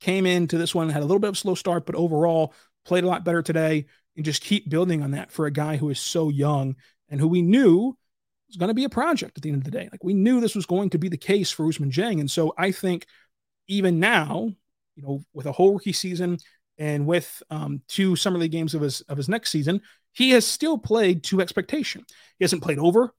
Came 0.01 0.25
into 0.25 0.57
this 0.57 0.75
one 0.75 0.89
had 0.89 1.01
a 1.01 1.05
little 1.05 1.19
bit 1.19 1.29
of 1.29 1.35
a 1.35 1.37
slow 1.37 1.55
start, 1.55 1.85
but 1.85 1.95
overall 1.95 2.53
played 2.85 3.03
a 3.03 3.07
lot 3.07 3.25
better 3.25 3.41
today, 3.41 3.85
and 4.15 4.25
just 4.25 4.41
keep 4.41 4.69
building 4.69 5.01
on 5.01 5.11
that 5.11 5.31
for 5.31 5.45
a 5.45 5.51
guy 5.51 5.77
who 5.77 5.89
is 5.89 5.99
so 5.99 6.29
young 6.29 6.75
and 7.09 7.19
who 7.19 7.27
we 7.27 7.41
knew 7.41 7.97
going 8.55 8.69
to 8.69 8.73
be 8.73 8.83
a 8.83 8.89
project 8.89 9.37
at 9.37 9.43
the 9.43 9.49
end 9.49 9.59
of 9.59 9.63
the 9.63 9.71
day. 9.71 9.89
Like 9.91 10.03
we 10.03 10.13
knew 10.13 10.39
this 10.39 10.55
was 10.55 10.65
going 10.65 10.89
to 10.91 10.97
be 10.97 11.09
the 11.09 11.17
case 11.17 11.51
for 11.51 11.65
Ousmane 11.65 11.91
Dieng. 11.91 12.19
And 12.19 12.29
so 12.29 12.53
I 12.57 12.71
think 12.71 13.05
even 13.67 13.99
now, 13.99 14.51
you 14.95 15.03
know, 15.03 15.23
with 15.33 15.45
a 15.45 15.51
whole 15.51 15.73
rookie 15.73 15.93
season 15.93 16.37
and 16.77 17.05
with 17.05 17.41
um, 17.49 17.81
two 17.87 18.15
summer 18.15 18.37
league 18.37 18.51
games 18.51 18.73
of 18.73 18.81
his 18.81 19.01
of 19.01 19.17
his 19.17 19.29
next 19.29 19.51
season, 19.51 19.81
he 20.13 20.31
has 20.31 20.45
still 20.45 20.77
played 20.77 21.23
to 21.25 21.41
expectation. 21.41 22.05
He 22.37 22.43
hasn't 22.43 22.63
played 22.63 22.79
over 22.79 23.13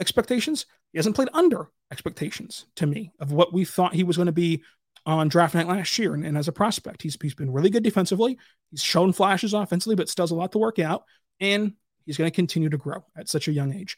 expectations. 0.00 0.66
He 0.92 0.98
hasn't 0.98 1.14
played 1.14 1.28
under 1.32 1.68
expectations 1.90 2.66
to 2.76 2.86
me 2.86 3.12
of 3.20 3.32
what 3.32 3.52
we 3.52 3.64
thought 3.64 3.94
he 3.94 4.04
was 4.04 4.16
going 4.16 4.26
to 4.26 4.32
be 4.32 4.62
on 5.06 5.28
draft 5.28 5.54
night 5.54 5.68
last 5.68 5.98
year 5.98 6.14
and, 6.14 6.24
and 6.26 6.36
as 6.36 6.48
a 6.48 6.52
prospect. 6.52 7.02
He's, 7.02 7.16
he's 7.20 7.34
been 7.34 7.52
really 7.52 7.70
good 7.70 7.82
defensively. 7.82 8.38
He's 8.70 8.82
shown 8.82 9.12
flashes 9.12 9.54
offensively, 9.54 9.96
but 9.96 10.08
still 10.08 10.24
has 10.24 10.30
a 10.30 10.34
lot 10.34 10.52
to 10.52 10.58
work 10.58 10.78
out. 10.78 11.04
And 11.40 11.74
he's 12.04 12.16
going 12.16 12.30
to 12.30 12.34
continue 12.34 12.68
to 12.68 12.76
grow 12.76 13.04
at 13.16 13.28
such 13.28 13.48
a 13.48 13.52
young 13.52 13.74
age. 13.74 13.96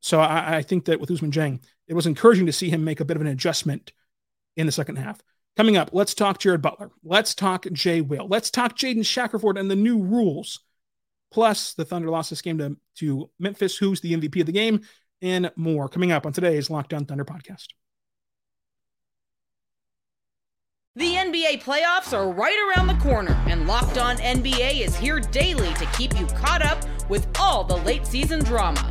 So 0.00 0.20
I, 0.20 0.58
I 0.58 0.62
think 0.62 0.84
that 0.86 1.00
with 1.00 1.10
Ousmane 1.10 1.32
Dieng, 1.32 1.62
it 1.86 1.94
was 1.94 2.06
encouraging 2.06 2.46
to 2.46 2.52
see 2.52 2.70
him 2.70 2.84
make 2.84 3.00
a 3.00 3.04
bit 3.04 3.16
of 3.16 3.20
an 3.20 3.28
adjustment 3.28 3.92
in 4.56 4.66
the 4.66 4.72
second 4.72 4.96
half. 4.96 5.20
Coming 5.56 5.76
up, 5.76 5.90
let's 5.92 6.14
talk 6.14 6.38
Jared 6.38 6.62
Butler. 6.62 6.90
Let's 7.02 7.34
talk 7.34 7.66
Jay 7.72 8.00
Will. 8.00 8.28
Let's 8.28 8.50
talk 8.50 8.76
Jaden 8.76 9.04
Shackelford 9.04 9.58
and 9.58 9.70
the 9.70 9.76
new 9.76 10.00
rules. 10.00 10.60
Plus, 11.32 11.74
the 11.74 11.84
Thunder 11.84 12.10
lost 12.10 12.30
this 12.30 12.42
game 12.42 12.58
to, 12.58 12.76
to 12.98 13.30
Memphis, 13.38 13.76
who's 13.76 14.00
the 14.00 14.14
MVP 14.14 14.40
of 14.40 14.46
the 14.46 14.52
game, 14.52 14.82
and 15.20 15.50
more. 15.56 15.88
Coming 15.88 16.12
up 16.12 16.26
on 16.26 16.32
today's 16.32 16.70
Locked 16.70 16.94
On 16.94 17.04
Thunder 17.04 17.24
podcast. 17.24 17.66
The 20.94 21.14
NBA 21.14 21.62
playoffs 21.62 22.16
are 22.16 22.30
right 22.32 22.74
around 22.76 22.88
the 22.88 22.94
corner, 22.94 23.40
and 23.46 23.66
Locked 23.66 23.98
On 23.98 24.16
NBA 24.16 24.80
is 24.80 24.96
here 24.96 25.20
daily 25.20 25.72
to 25.74 25.86
keep 25.96 26.18
you 26.18 26.26
caught 26.26 26.62
up 26.62 26.84
with 27.08 27.26
all 27.38 27.62
the 27.62 27.76
late 27.76 28.06
season 28.06 28.42
drama. 28.42 28.90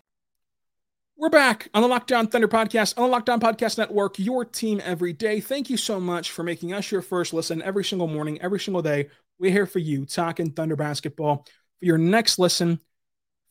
We're 1.21 1.29
back 1.29 1.69
on 1.75 1.83
the 1.83 1.87
Locked 1.87 2.11
On 2.13 2.25
Thunder 2.25 2.47
podcast 2.47 2.97
on 2.97 3.03
the 3.03 3.09
Locked 3.11 3.29
On 3.29 3.39
Podcast 3.39 3.77
Network, 3.77 4.17
your 4.17 4.43
team 4.43 4.81
every 4.83 5.13
day. 5.13 5.39
Thank 5.39 5.69
you 5.69 5.77
so 5.77 5.99
much 5.99 6.31
for 6.31 6.41
making 6.41 6.73
us 6.73 6.91
your 6.91 7.03
first 7.03 7.31
listen 7.31 7.61
every 7.61 7.83
single 7.83 8.07
morning, 8.07 8.41
every 8.41 8.59
single 8.59 8.81
day. 8.81 9.07
We're 9.37 9.51
here 9.51 9.67
for 9.67 9.77
you, 9.77 10.07
talking 10.07 10.49
Thunder 10.49 10.75
basketball. 10.75 11.45
For 11.77 11.85
your 11.85 11.99
next 11.99 12.39
listen, 12.39 12.79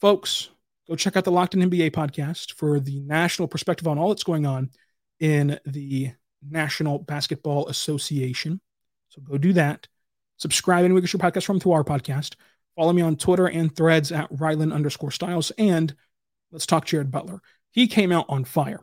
folks, 0.01 0.49
go 0.89 0.97
check 0.97 1.17
out 1.17 1.23
the 1.23 1.31
Locked 1.31 1.55
On 1.55 1.61
NBA 1.61 1.93
podcast 1.93 2.55
for 2.55 2.81
the 2.81 2.99
national 3.03 3.47
perspective 3.47 3.87
on 3.87 3.99
all 3.99 4.09
that's 4.09 4.25
going 4.25 4.47
on 4.47 4.71
in 5.21 5.57
the 5.65 6.11
National 6.43 6.99
Basketball 6.99 7.69
Association. 7.69 8.61
So 9.11 9.23
go 9.23 9.39
do 9.39 9.53
that. 9.53 9.87
Subscribe 10.39 10.87
and 10.87 10.93
we 10.93 11.03
get 11.03 11.13
your 11.13 11.21
podcast 11.21 11.45
from 11.45 11.61
to 11.61 11.71
our 11.71 11.85
podcast. 11.85 12.35
Follow 12.75 12.93
me 12.93 13.03
on 13.03 13.15
Twitter 13.15 13.47
and 13.47 13.73
threads 13.73 14.11
at 14.11 14.27
Ryland 14.33 14.73
underscore 14.73 15.13
styles. 15.13 15.53
And 15.53 15.95
let's 16.51 16.67
talk 16.67 16.85
Jared 16.85 17.13
Butler. 17.13 17.41
He 17.71 17.87
came 17.87 18.13
out 18.13 18.27
on 18.29 18.45
fire. 18.45 18.81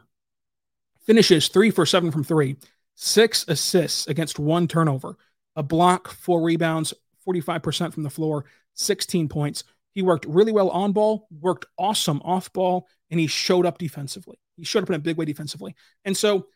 Finishes 1.05 1.47
three 1.47 1.71
for 1.71 1.85
seven 1.85 2.11
from 2.11 2.23
three, 2.23 2.57
six 2.95 3.45
assists 3.47 4.07
against 4.07 4.39
one 4.39 4.67
turnover, 4.67 5.17
a 5.55 5.63
block, 5.63 6.09
four 6.09 6.41
rebounds, 6.41 6.93
45% 7.27 7.93
from 7.93 8.03
the 8.03 8.09
floor, 8.09 8.45
16 8.73 9.29
points. 9.29 9.63
He 9.93 10.01
worked 10.01 10.25
really 10.25 10.51
well 10.51 10.69
on 10.69 10.91
ball, 10.91 11.27
worked 11.31 11.65
awesome 11.77 12.21
off 12.23 12.51
ball, 12.53 12.87
and 13.09 13.19
he 13.19 13.27
showed 13.27 13.65
up 13.65 13.77
defensively. 13.77 14.39
He 14.55 14.63
showed 14.63 14.83
up 14.83 14.89
in 14.89 14.95
a 14.95 14.99
big 14.99 15.17
way 15.17 15.25
defensively. 15.25 15.75
And 16.05 16.15
so 16.15 16.47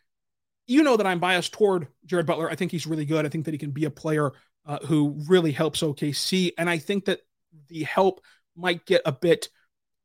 you 0.66 0.82
know 0.82 0.96
that 0.96 1.06
I'm 1.06 1.18
biased 1.18 1.52
toward 1.52 1.88
Jared 2.04 2.26
Butler. 2.26 2.50
I 2.50 2.54
think 2.54 2.70
he's 2.70 2.86
really 2.86 3.04
good. 3.04 3.26
I 3.26 3.28
think 3.28 3.44
that 3.46 3.54
he 3.54 3.58
can 3.58 3.72
be 3.72 3.84
a 3.84 3.90
player 3.90 4.32
uh, 4.66 4.78
who 4.86 5.16
really 5.28 5.52
helps 5.52 5.82
OKC. 5.82 6.52
And 6.56 6.70
I 6.70 6.78
think 6.78 7.06
that 7.06 7.20
the 7.68 7.82
help 7.82 8.20
might 8.56 8.86
get 8.86 9.02
a 9.04 9.12
bit 9.12 9.48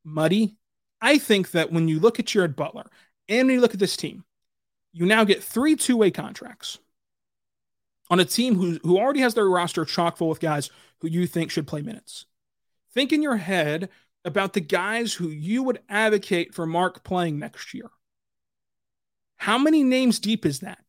muddy. 0.03 0.57
I 1.01 1.17
think 1.17 1.51
that 1.51 1.71
when 1.71 1.87
you 1.87 1.99
look 1.99 2.19
at 2.19 2.25
Jared 2.25 2.55
Butler 2.55 2.85
and 3.29 3.47
when 3.47 3.55
you 3.55 3.61
look 3.61 3.73
at 3.73 3.79
this 3.79 3.97
team, 3.97 4.23
you 4.93 5.05
now 5.05 5.23
get 5.23 5.43
three 5.43 5.75
two 5.75 5.97
way 5.97 6.11
contracts 6.11 6.79
on 8.09 8.19
a 8.19 8.25
team 8.25 8.55
who, 8.55 8.79
who 8.83 8.97
already 8.97 9.19
has 9.19 9.33
their 9.33 9.49
roster 9.49 9.85
chock 9.85 10.17
full 10.17 10.29
with 10.29 10.39
guys 10.39 10.69
who 10.99 11.07
you 11.07 11.27
think 11.27 11.51
should 11.51 11.67
play 11.67 11.81
minutes. 11.81 12.25
Think 12.93 13.11
in 13.11 13.21
your 13.21 13.37
head 13.37 13.89
about 14.25 14.53
the 14.53 14.61
guys 14.61 15.13
who 15.13 15.27
you 15.29 15.63
would 15.63 15.79
advocate 15.89 16.53
for 16.53 16.65
Mark 16.65 17.03
playing 17.03 17.37
next 17.37 17.73
year. 17.73 17.89
How 19.37 19.57
many 19.57 19.83
names 19.83 20.19
deep 20.19 20.45
is 20.45 20.61
that? 20.61 20.79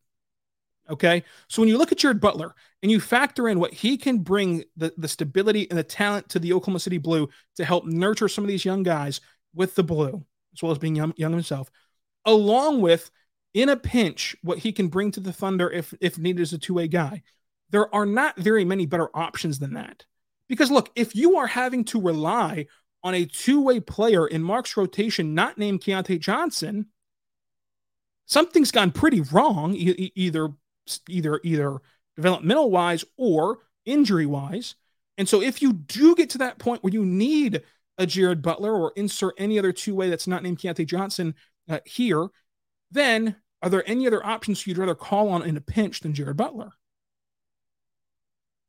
Okay. 0.90 1.22
So 1.48 1.60
when 1.60 1.68
you 1.68 1.76
look 1.76 1.92
at 1.92 1.98
Jared 1.98 2.20
Butler 2.20 2.54
and 2.82 2.90
you 2.90 2.98
factor 2.98 3.48
in 3.48 3.60
what 3.60 3.74
he 3.74 3.98
can 3.98 4.18
bring 4.18 4.64
the, 4.76 4.92
the 4.96 5.08
stability 5.08 5.68
and 5.68 5.78
the 5.78 5.84
talent 5.84 6.30
to 6.30 6.38
the 6.38 6.54
Oklahoma 6.54 6.80
City 6.80 6.98
Blue 6.98 7.28
to 7.56 7.64
help 7.64 7.84
nurture 7.84 8.28
some 8.28 8.42
of 8.42 8.48
these 8.48 8.64
young 8.64 8.82
guys 8.82 9.20
with 9.58 9.74
the 9.74 9.82
blue, 9.82 10.24
as 10.54 10.62
well 10.62 10.72
as 10.72 10.78
being 10.78 10.96
young, 10.96 11.12
young 11.16 11.32
himself, 11.32 11.70
along 12.24 12.80
with 12.80 13.10
in 13.52 13.68
a 13.68 13.76
pinch 13.76 14.36
what 14.42 14.58
he 14.58 14.72
can 14.72 14.88
bring 14.88 15.10
to 15.10 15.20
the 15.20 15.32
Thunder 15.32 15.70
if 15.70 15.92
if 16.00 16.16
needed 16.16 16.40
as 16.40 16.52
a 16.54 16.58
two-way 16.58 16.88
guy. 16.88 17.22
There 17.70 17.94
are 17.94 18.06
not 18.06 18.38
very 18.38 18.64
many 18.64 18.86
better 18.86 19.10
options 19.14 19.58
than 19.58 19.74
that. 19.74 20.06
Because 20.48 20.70
look, 20.70 20.90
if 20.96 21.14
you 21.14 21.36
are 21.36 21.46
having 21.46 21.84
to 21.86 22.00
rely 22.00 22.66
on 23.04 23.14
a 23.14 23.26
two-way 23.26 23.80
player 23.80 24.26
in 24.26 24.42
Mark's 24.42 24.76
rotation 24.76 25.34
not 25.34 25.58
named 25.58 25.82
Keyontae 25.82 26.20
Johnson, 26.20 26.86
something's 28.24 28.70
gone 28.70 28.92
pretty 28.92 29.20
wrong, 29.20 29.74
e- 29.74 30.12
either 30.14 30.50
either 31.08 31.40
either 31.42 31.78
developmental 32.16 32.70
wise 32.70 33.04
or 33.16 33.58
injury 33.84 34.26
wise. 34.26 34.76
And 35.18 35.28
so 35.28 35.42
if 35.42 35.60
you 35.60 35.72
do 35.72 36.14
get 36.14 36.30
to 36.30 36.38
that 36.38 36.58
point 36.58 36.82
where 36.82 36.92
you 36.92 37.04
need 37.04 37.62
a 37.98 38.06
Jared 38.06 38.42
Butler 38.42 38.72
or 38.72 38.92
insert 38.96 39.34
any 39.36 39.58
other 39.58 39.72
two 39.72 39.94
way 39.94 40.08
that's 40.08 40.26
not 40.26 40.42
named 40.42 40.58
Keyontae 40.58 40.86
Johnson 40.86 41.34
uh, 41.68 41.80
here, 41.84 42.28
then 42.90 43.36
are 43.60 43.68
there 43.68 43.88
any 43.88 44.06
other 44.06 44.24
options 44.24 44.66
you'd 44.66 44.78
rather 44.78 44.94
call 44.94 45.28
on 45.28 45.42
in 45.42 45.56
a 45.56 45.60
pinch 45.60 46.00
than 46.00 46.14
Jared 46.14 46.36
Butler? 46.36 46.70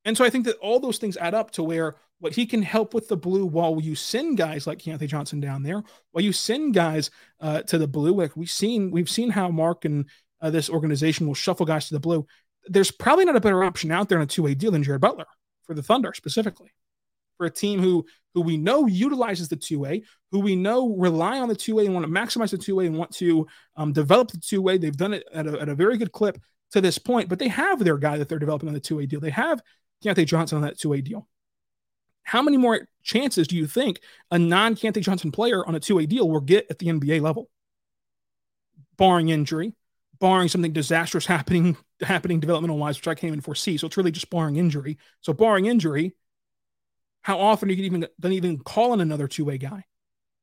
And 0.05 0.17
so 0.17 0.25
I 0.25 0.29
think 0.29 0.45
that 0.45 0.57
all 0.57 0.79
those 0.79 0.97
things 0.97 1.17
add 1.17 1.33
up 1.33 1.51
to 1.51 1.63
where 1.63 1.95
what 2.19 2.33
he 2.33 2.45
can 2.45 2.61
help 2.61 2.93
with 2.93 3.07
the 3.07 3.17
blue 3.17 3.45
while 3.45 3.79
you 3.79 3.95
send 3.95 4.37
guys 4.37 4.65
like 4.65 4.79
Keyontae 4.79 5.07
Johnson 5.07 5.39
down 5.39 5.63
there, 5.63 5.83
while 6.11 6.23
you 6.23 6.33
send 6.33 6.73
guys 6.73 7.11
uh, 7.39 7.61
to 7.63 7.77
the 7.77 7.87
blue, 7.87 8.13
like 8.13 8.35
we've 8.35 8.49
seen, 8.49 8.91
we've 8.91 9.09
seen 9.09 9.29
how 9.29 9.49
Mark 9.49 9.85
and 9.85 10.09
uh, 10.41 10.49
this 10.49 10.69
organization 10.69 11.27
will 11.27 11.35
shuffle 11.35 11.65
guys 11.65 11.87
to 11.87 11.93
the 11.93 11.99
blue. 11.99 12.25
There's 12.65 12.91
probably 12.91 13.25
not 13.25 13.35
a 13.35 13.41
better 13.41 13.63
option 13.63 13.91
out 13.91 14.09
there 14.09 14.17
in 14.17 14.23
a 14.23 14.27
two 14.27 14.43
way 14.43 14.55
deal 14.55 14.71
than 14.71 14.83
Jared 14.83 15.01
Butler 15.01 15.27
for 15.63 15.73
the 15.73 15.83
Thunder 15.83 16.13
specifically. 16.13 16.71
For 17.39 17.45
a 17.45 17.49
team 17.49 17.81
who 17.81 18.05
who 18.33 18.41
we 18.41 18.57
know 18.57 18.85
utilizes 18.85 19.47
the 19.47 19.55
two 19.55 19.79
way, 19.79 20.03
who 20.31 20.39
we 20.39 20.55
know 20.55 20.95
rely 20.95 21.39
on 21.39 21.49
the 21.49 21.55
two 21.55 21.75
way 21.75 21.85
and 21.85 21.95
want 21.95 22.05
to 22.05 22.11
maximize 22.11 22.51
the 22.51 22.57
two 22.57 22.75
way 22.75 22.85
and 22.85 22.97
want 22.97 23.11
to 23.15 23.47
um, 23.75 23.93
develop 23.93 24.29
the 24.29 24.37
two 24.37 24.61
way. 24.61 24.77
They've 24.77 24.95
done 24.95 25.13
it 25.13 25.23
at 25.33 25.47
a, 25.47 25.59
at 25.61 25.69
a 25.69 25.73
very 25.73 25.97
good 25.97 26.11
clip 26.11 26.37
to 26.71 26.81
this 26.81 26.97
point, 26.97 27.29
but 27.29 27.39
they 27.39 27.47
have 27.47 27.83
their 27.83 27.97
guy 27.97 28.17
that 28.17 28.29
they're 28.29 28.39
developing 28.39 28.67
on 28.67 28.73
the 28.73 28.79
two 28.79 28.97
way 28.97 29.05
deal. 29.05 29.19
They 29.19 29.31
have 29.31 29.61
Keyontae 30.03 30.25
Johnson 30.25 30.57
on 30.57 30.61
that 30.63 30.77
two 30.77 30.89
way 30.89 31.01
deal. 31.01 31.27
How 32.23 32.41
many 32.41 32.57
more 32.57 32.87
chances 33.01 33.47
do 33.47 33.55
you 33.55 33.65
think 33.65 34.01
a 34.29 34.37
non 34.37 34.75
Keyontae 34.75 35.01
Johnson 35.01 35.31
player 35.31 35.65
on 35.65 35.75
a 35.75 35.79
two 35.79 35.95
way 35.95 36.05
deal 36.05 36.29
will 36.29 36.41
get 36.41 36.67
at 36.69 36.77
the 36.77 36.87
NBA 36.87 37.21
level? 37.21 37.49
Barring 38.97 39.29
injury, 39.29 39.75
barring 40.19 40.49
something 40.49 40.73
disastrous 40.73 41.25
happening 41.25 41.77
happening 42.01 42.39
developmental 42.39 42.77
wise, 42.77 42.97
which 42.97 43.07
I 43.07 43.15
can't 43.15 43.29
even 43.29 43.41
foresee. 43.41 43.77
So 43.77 43.87
it's 43.87 43.97
really 43.97 44.11
just 44.11 44.29
barring 44.29 44.57
injury. 44.57 44.97
So 45.21 45.33
barring 45.33 45.65
injury, 45.65 46.15
how 47.29 47.39
often 47.39 47.69
you 47.69 47.75
can 47.75 47.85
even 47.85 48.07
then 48.17 48.31
even 48.31 48.57
call 48.57 48.91
in 48.91 49.01
another 49.01 49.27
two 49.27 49.45
way 49.45 49.59
guy. 49.59 49.85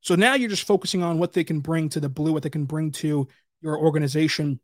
So 0.03 0.15
now 0.15 0.35
you're 0.35 0.49
just 0.49 0.69
focusing 0.69 1.03
on 1.03 1.19
what 1.19 1.33
they 1.33 1.43
can 1.43 1.59
bring 1.59 1.89
to 1.89 1.99
the 1.99 2.09
blue, 2.09 2.33
what 2.33 2.45
they 2.45 2.49
can 2.49 2.65
bring 2.65 2.93
to 2.93 3.27
your 3.61 3.77
organization 3.77 4.61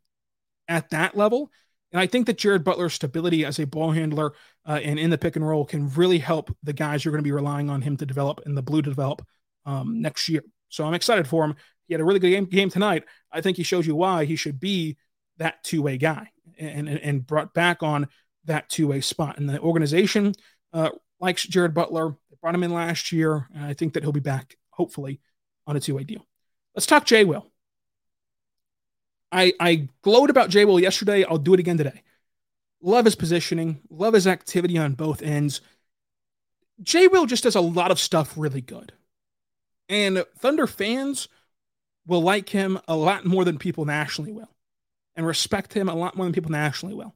at 0.69 0.89
that 0.91 1.17
level. 1.17 1.51
And 1.91 1.99
I 1.99 2.07
think 2.07 2.27
that 2.27 2.37
Jared 2.37 2.63
Butler's 2.63 2.93
stability 2.93 3.43
as 3.43 3.59
a 3.59 3.65
ball 3.65 3.91
handler 3.91 4.35
uh, 4.65 4.79
and 4.81 4.97
in 4.97 5.09
the 5.09 5.17
pick 5.17 5.35
and 5.35 5.45
roll 5.45 5.65
can 5.65 5.89
really 5.95 6.17
help 6.17 6.55
the 6.63 6.71
guys 6.71 7.03
you're 7.03 7.11
going 7.11 7.21
to 7.21 7.27
be 7.27 7.33
relying 7.33 7.69
on 7.69 7.81
him 7.81 7.97
to 7.97 8.05
develop 8.05 8.39
and 8.45 8.55
the 8.55 8.63
blue 8.63 8.81
to 8.81 8.89
develop 8.89 9.21
um, 9.65 10.01
next 10.01 10.29
year. 10.29 10.43
So 10.69 10.85
I'm 10.85 10.93
excited 10.93 11.27
for 11.27 11.43
him. 11.43 11.55
He 11.89 11.93
had 11.93 11.99
a 11.99 12.05
really 12.05 12.19
good 12.19 12.29
game, 12.29 12.45
game 12.45 12.69
tonight. 12.69 13.03
I 13.33 13.41
think 13.41 13.57
he 13.57 13.63
shows 13.63 13.85
you 13.85 13.97
why 13.97 14.23
he 14.23 14.37
should 14.37 14.61
be 14.61 14.95
that 15.39 15.61
two 15.65 15.81
way 15.81 15.97
guy 15.97 16.29
and, 16.57 16.87
and, 16.87 16.99
and, 16.99 17.27
brought 17.27 17.53
back 17.53 17.83
on 17.83 18.07
that 18.45 18.69
two 18.69 18.87
way 18.87 19.01
spot. 19.01 19.37
And 19.39 19.49
the 19.49 19.59
organization 19.59 20.35
uh, 20.71 20.91
likes 21.23 21.43
Jared 21.47 21.73
Butler. 21.73 22.09
They 22.29 22.37
brought 22.41 22.53
him 22.53 22.63
in 22.63 22.73
last 22.73 23.11
year. 23.11 23.47
And 23.55 23.63
I 23.63 23.73
think 23.73 23.93
that 23.93 24.03
he'll 24.03 24.11
be 24.11 24.19
back, 24.19 24.57
hopefully, 24.71 25.21
on 25.65 25.77
a 25.77 25.79
two 25.79 25.95
way 25.95 26.03
deal. 26.03 26.27
Let's 26.75 26.85
talk 26.85 27.05
Jay 27.05 27.23
Will. 27.23 27.49
I, 29.31 29.53
I 29.59 29.87
glowed 30.03 30.29
about 30.29 30.49
Jay 30.49 30.65
Will 30.65 30.79
yesterday. 30.79 31.23
I'll 31.23 31.37
do 31.37 31.53
it 31.53 31.59
again 31.59 31.77
today. 31.77 32.03
Love 32.81 33.05
his 33.05 33.15
positioning, 33.15 33.79
love 33.89 34.13
his 34.13 34.27
activity 34.27 34.77
on 34.77 34.93
both 34.93 35.21
ends. 35.21 35.61
Jay 36.81 37.07
Will 37.07 37.25
just 37.25 37.43
does 37.43 37.55
a 37.55 37.61
lot 37.61 37.91
of 37.91 37.99
stuff 37.99 38.33
really 38.35 38.59
good. 38.59 38.91
And 39.87 40.25
Thunder 40.37 40.67
fans 40.67 41.29
will 42.05 42.21
like 42.21 42.49
him 42.49 42.79
a 42.87 42.95
lot 42.95 43.25
more 43.25 43.45
than 43.45 43.57
people 43.57 43.85
nationally 43.85 44.33
will 44.33 44.49
and 45.15 45.25
respect 45.25 45.73
him 45.73 45.87
a 45.87 45.95
lot 45.95 46.17
more 46.17 46.25
than 46.25 46.33
people 46.33 46.51
nationally 46.51 46.93
will. 46.93 47.15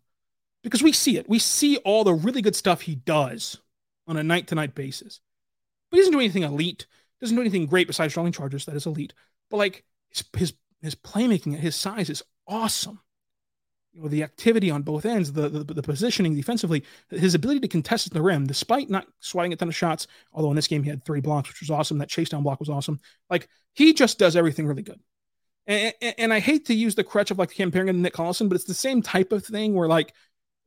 Because 0.63 0.81
we 0.81 0.93
see 0.93 1.17
it. 1.17 1.27
We 1.27 1.39
see 1.39 1.77
all 1.77 2.05
the 2.05 2.13
really 2.13 2.41
good 2.41 2.55
stuff 2.55 2.81
he 2.81 2.95
does 2.95 3.59
on 4.07 4.17
a 4.17 4.23
night 4.23 4.47
to 4.47 4.55
night 4.55 4.75
basis. 4.75 5.19
But 5.89 5.97
he 5.97 6.01
doesn't 6.01 6.13
do 6.13 6.19
anything 6.19 6.43
elite, 6.43 6.87
doesn't 7.21 7.35
do 7.35 7.41
anything 7.41 7.65
great 7.65 7.87
besides 7.87 8.13
drawing 8.13 8.31
charges. 8.31 8.65
That 8.65 8.75
is 8.75 8.85
elite. 8.85 9.13
But 9.49 9.57
like 9.57 9.83
his 10.09 10.23
his, 10.35 10.53
his 10.81 10.95
playmaking 10.95 11.53
at 11.53 11.59
his 11.59 11.75
size 11.75 12.09
is 12.09 12.23
awesome. 12.47 12.99
You 13.93 14.03
know, 14.03 14.09
the 14.09 14.23
activity 14.23 14.69
on 14.69 14.83
both 14.83 15.05
ends, 15.05 15.33
the, 15.33 15.49
the, 15.49 15.63
the 15.63 15.81
positioning 15.81 16.35
defensively, 16.35 16.83
his 17.09 17.33
ability 17.33 17.61
to 17.61 17.67
contest 17.67 18.05
at 18.05 18.13
the 18.13 18.21
rim, 18.21 18.45
despite 18.45 18.91
not 18.91 19.07
swatting 19.21 19.53
a 19.53 19.55
ton 19.55 19.69
of 19.69 19.75
shots, 19.75 20.05
although 20.31 20.51
in 20.51 20.55
this 20.55 20.67
game 20.67 20.83
he 20.83 20.89
had 20.89 21.03
three 21.03 21.21
blocks, 21.21 21.49
which 21.49 21.61
was 21.61 21.71
awesome. 21.71 21.97
That 21.97 22.09
chase 22.09 22.29
down 22.29 22.43
block 22.43 22.59
was 22.59 22.69
awesome. 22.69 22.99
Like 23.29 23.47
he 23.73 23.93
just 23.93 24.19
does 24.19 24.35
everything 24.35 24.67
really 24.67 24.83
good. 24.83 24.99
And, 25.65 25.93
and, 26.01 26.15
and 26.17 26.33
I 26.33 26.39
hate 26.39 26.65
to 26.67 26.75
use 26.75 26.95
the 26.95 27.03
crutch 27.03 27.31
of 27.31 27.39
like 27.39 27.51
comparing 27.51 27.87
him 27.87 27.95
to 27.95 28.01
Nick 28.01 28.13
Collison, 28.13 28.49
but 28.49 28.55
it's 28.55 28.65
the 28.65 28.73
same 28.73 29.01
type 29.01 29.31
of 29.31 29.43
thing 29.45 29.73
where 29.73 29.87
like 29.87 30.13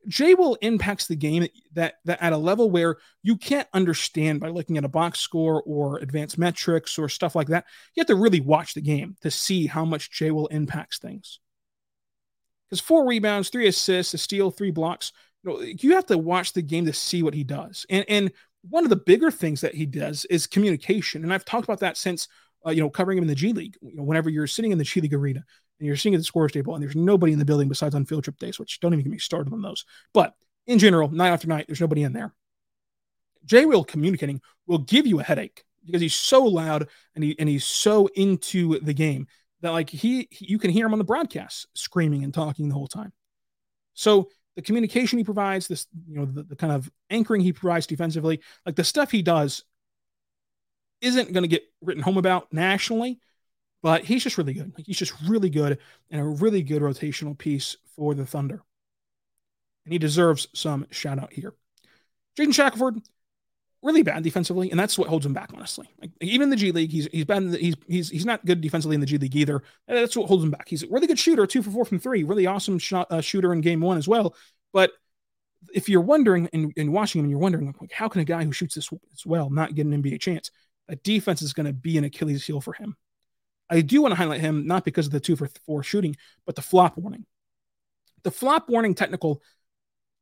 Jay 0.07 0.33
will 0.33 0.57
impacts 0.61 1.07
the 1.07 1.15
game 1.15 1.47
that, 1.73 1.95
that 2.05 2.21
at 2.21 2.33
a 2.33 2.37
level 2.37 2.69
where 2.69 2.97
you 3.23 3.37
can't 3.37 3.67
understand 3.73 4.39
by 4.39 4.49
looking 4.49 4.77
at 4.77 4.85
a 4.85 4.89
box 4.89 5.19
score 5.19 5.61
or 5.65 5.97
advanced 5.97 6.37
metrics 6.37 6.97
or 6.97 7.07
stuff 7.07 7.35
like 7.35 7.47
that. 7.47 7.65
You 7.95 8.01
have 8.01 8.07
to 8.07 8.15
really 8.15 8.41
watch 8.41 8.73
the 8.73 8.81
game 8.81 9.15
to 9.21 9.31
see 9.31 9.67
how 9.67 9.85
much 9.85 10.11
Jay 10.11 10.31
will 10.31 10.47
impacts 10.47 10.99
things. 10.99 11.39
Because 12.69 12.81
four 12.81 13.07
rebounds, 13.07 13.49
three 13.49 13.67
assists, 13.67 14.13
a 14.13 14.17
steal, 14.17 14.49
three 14.49 14.71
blocks. 14.71 15.11
You, 15.43 15.49
know, 15.49 15.61
you 15.61 15.95
have 15.95 16.05
to 16.07 16.17
watch 16.17 16.53
the 16.53 16.61
game 16.61 16.85
to 16.85 16.93
see 16.93 17.21
what 17.21 17.33
he 17.33 17.43
does. 17.43 17.85
And 17.89 18.05
and 18.07 18.31
one 18.61 18.83
of 18.83 18.89
the 18.89 18.95
bigger 18.95 19.31
things 19.31 19.61
that 19.61 19.75
he 19.75 19.85
does 19.85 20.25
is 20.25 20.47
communication. 20.47 21.23
And 21.23 21.33
I've 21.33 21.45
talked 21.45 21.65
about 21.65 21.79
that 21.79 21.97
since 21.97 22.27
uh, 22.65 22.71
you 22.71 22.81
know, 22.81 22.89
covering 22.89 23.17
him 23.17 23.23
in 23.23 23.27
the 23.27 23.35
G 23.35 23.53
League. 23.53 23.77
You 23.81 23.95
know, 23.95 24.03
whenever 24.03 24.29
you're 24.29 24.47
sitting 24.47 24.71
in 24.71 24.77
the 24.77 24.83
G 24.83 25.01
League 25.01 25.13
arena 25.13 25.43
and 25.81 25.87
you're 25.87 25.97
sitting 25.97 26.13
at 26.13 26.19
the 26.19 26.23
scorer's 26.23 26.51
table 26.51 26.75
and 26.75 26.83
there's 26.83 26.95
nobody 26.95 27.33
in 27.33 27.39
the 27.39 27.45
building 27.45 27.67
besides 27.67 27.95
on 27.95 28.05
field 28.05 28.23
trip 28.23 28.37
days, 28.37 28.59
which 28.59 28.79
don't 28.79 28.93
even 28.93 29.03
get 29.03 29.11
me 29.11 29.17
started 29.17 29.51
on 29.51 29.63
those. 29.63 29.83
But 30.13 30.35
in 30.67 30.77
general, 30.77 31.09
night 31.09 31.29
after 31.29 31.47
night, 31.47 31.65
there's 31.67 31.81
nobody 31.81 32.03
in 32.03 32.13
there. 32.13 32.35
Jay 33.45 33.65
Will 33.65 33.83
communicating 33.83 34.41
will 34.67 34.77
give 34.77 35.07
you 35.07 35.19
a 35.19 35.23
headache 35.23 35.63
because 35.83 35.99
he's 35.99 36.13
so 36.13 36.43
loud 36.43 36.87
and 37.15 37.23
he 37.23 37.35
and 37.39 37.49
he's 37.49 37.65
so 37.65 38.05
into 38.13 38.79
the 38.81 38.93
game 38.93 39.25
that 39.61 39.71
like 39.71 39.89
he 39.89 40.27
you 40.39 40.59
can 40.59 40.69
hear 40.69 40.85
him 40.85 40.93
on 40.93 40.99
the 40.99 41.03
broadcast 41.03 41.65
screaming 41.73 42.23
and 42.23 42.31
talking 42.31 42.69
the 42.69 42.75
whole 42.75 42.87
time. 42.87 43.11
So 43.95 44.29
the 44.55 44.61
communication 44.61 45.17
he 45.17 45.23
provides, 45.23 45.67
this 45.67 45.87
you 46.07 46.15
know 46.15 46.25
the, 46.25 46.43
the 46.43 46.55
kind 46.55 46.73
of 46.73 46.91
anchoring 47.09 47.41
he 47.41 47.53
provides 47.53 47.87
defensively, 47.87 48.41
like 48.67 48.75
the 48.75 48.83
stuff 48.83 49.09
he 49.09 49.23
does 49.23 49.63
isn't 51.01 51.33
going 51.33 51.43
to 51.43 51.47
get 51.47 51.63
written 51.81 52.03
home 52.03 52.17
about 52.17 52.53
nationally, 52.53 53.19
but 53.81 54.03
he's 54.03 54.23
just 54.23 54.37
really 54.37 54.53
good. 54.53 54.71
Like 54.75 54.85
he's 54.85 54.97
just 54.97 55.13
really 55.27 55.49
good 55.49 55.79
and 56.09 56.21
a 56.21 56.25
really 56.25 56.63
good 56.63 56.81
rotational 56.81 57.37
piece 57.37 57.77
for 57.95 58.13
the 58.13 58.25
Thunder. 58.25 58.61
And 59.85 59.93
he 59.93 59.99
deserves 59.99 60.47
some 60.53 60.87
shout 60.91 61.19
out 61.19 61.33
here. 61.33 61.53
Jaden 62.37 62.53
Shackelford, 62.53 63.01
really 63.81 64.03
bad 64.03 64.23
defensively, 64.23 64.69
and 64.69 64.79
that's 64.79 64.97
what 64.97 65.07
holds 65.07 65.25
him 65.25 65.33
back, 65.33 65.49
honestly. 65.53 65.89
Like 65.99 66.11
even 66.21 66.45
in 66.45 66.49
the 66.51 66.55
G 66.55 66.71
League, 66.71 66.91
he's 66.91 67.07
he's 67.11 67.25
bad. 67.25 67.43
He's 67.55 67.75
he's 67.87 68.09
he's 68.09 68.25
not 68.25 68.45
good 68.45 68.61
defensively 68.61 68.95
in 68.95 69.01
the 69.01 69.07
G 69.07 69.17
League 69.17 69.35
either. 69.35 69.63
And 69.87 69.97
that's 69.97 70.15
what 70.15 70.27
holds 70.27 70.43
him 70.43 70.51
back. 70.51 70.69
He's 70.69 70.83
a 70.83 70.87
really 70.87 71.07
good 71.07 71.19
shooter, 71.19 71.47
two 71.47 71.63
for 71.63 71.71
four 71.71 71.85
from 71.85 71.99
three, 71.99 72.23
really 72.23 72.45
awesome 72.45 72.79
shot 72.79 73.07
uh, 73.11 73.21
shooter 73.21 73.53
in 73.53 73.61
game 73.61 73.81
one 73.81 73.97
as 73.97 74.07
well. 74.07 74.35
But 74.71 74.91
if 75.73 75.89
you're 75.89 76.01
wondering 76.01 76.49
and, 76.53 76.73
and 76.77 76.93
watching 76.93 77.19
him, 77.19 77.25
and 77.25 77.31
you're 77.31 77.39
wondering 77.39 77.73
like, 77.79 77.91
how 77.91 78.07
can 78.07 78.21
a 78.21 78.25
guy 78.25 78.43
who 78.43 78.51
shoots 78.51 78.75
this, 78.75 78.89
this 78.89 79.25
well 79.25 79.49
not 79.49 79.75
get 79.75 79.85
an 79.85 80.01
NBA 80.01 80.19
chance? 80.19 80.51
that 80.91 81.03
defense 81.03 81.41
is 81.41 81.53
going 81.53 81.65
to 81.65 81.73
be 81.73 81.97
an 81.97 82.03
Achilles 82.03 82.45
heel 82.45 82.59
for 82.59 82.73
him. 82.73 82.97
I 83.71 83.81
do 83.81 84.01
want 84.01 84.11
to 84.11 84.17
highlight 84.17 84.41
him 84.41 84.67
not 84.67 84.83
because 84.83 85.05
of 85.05 85.13
the 85.13 85.19
two 85.19 85.35
for 85.35 85.49
four 85.65 85.81
shooting, 85.81 86.17
but 86.45 86.55
the 86.55 86.61
flop 86.61 86.97
warning. 86.97 87.25
The 88.23 88.31
flop 88.31 88.69
warning 88.69 88.93
technical. 88.93 89.41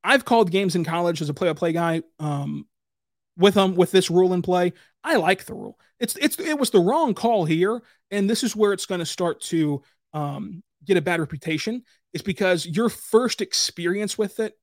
I've 0.03 0.23
called 0.23 0.51
games 0.51 0.75
in 0.75 0.85
college 0.85 1.21
as 1.21 1.29
a 1.29 1.33
play-by-play 1.33 1.73
guy. 1.73 2.03
Um, 2.19 2.67
with 3.35 3.55
them 3.55 3.75
with 3.75 3.91
this 3.91 4.11
rule 4.11 4.33
in 4.33 4.41
play, 4.41 4.73
I 5.03 5.15
like 5.15 5.45
the 5.45 5.53
rule. 5.53 5.79
It's 5.99 6.15
it's 6.17 6.37
it 6.39 6.59
was 6.59 6.69
the 6.69 6.79
wrong 6.79 7.13
call 7.13 7.45
here, 7.45 7.81
and 8.11 8.29
this 8.29 8.43
is 8.43 8.55
where 8.55 8.73
it's 8.73 8.85
going 8.85 8.99
to 8.99 9.05
start 9.05 9.41
to 9.41 9.81
um, 10.13 10.61
get 10.85 10.97
a 10.97 11.01
bad 11.01 11.19
reputation. 11.19 11.83
Is 12.13 12.21
because 12.21 12.65
your 12.65 12.89
first 12.89 13.41
experience 13.41 14.17
with 14.17 14.39
it 14.39 14.53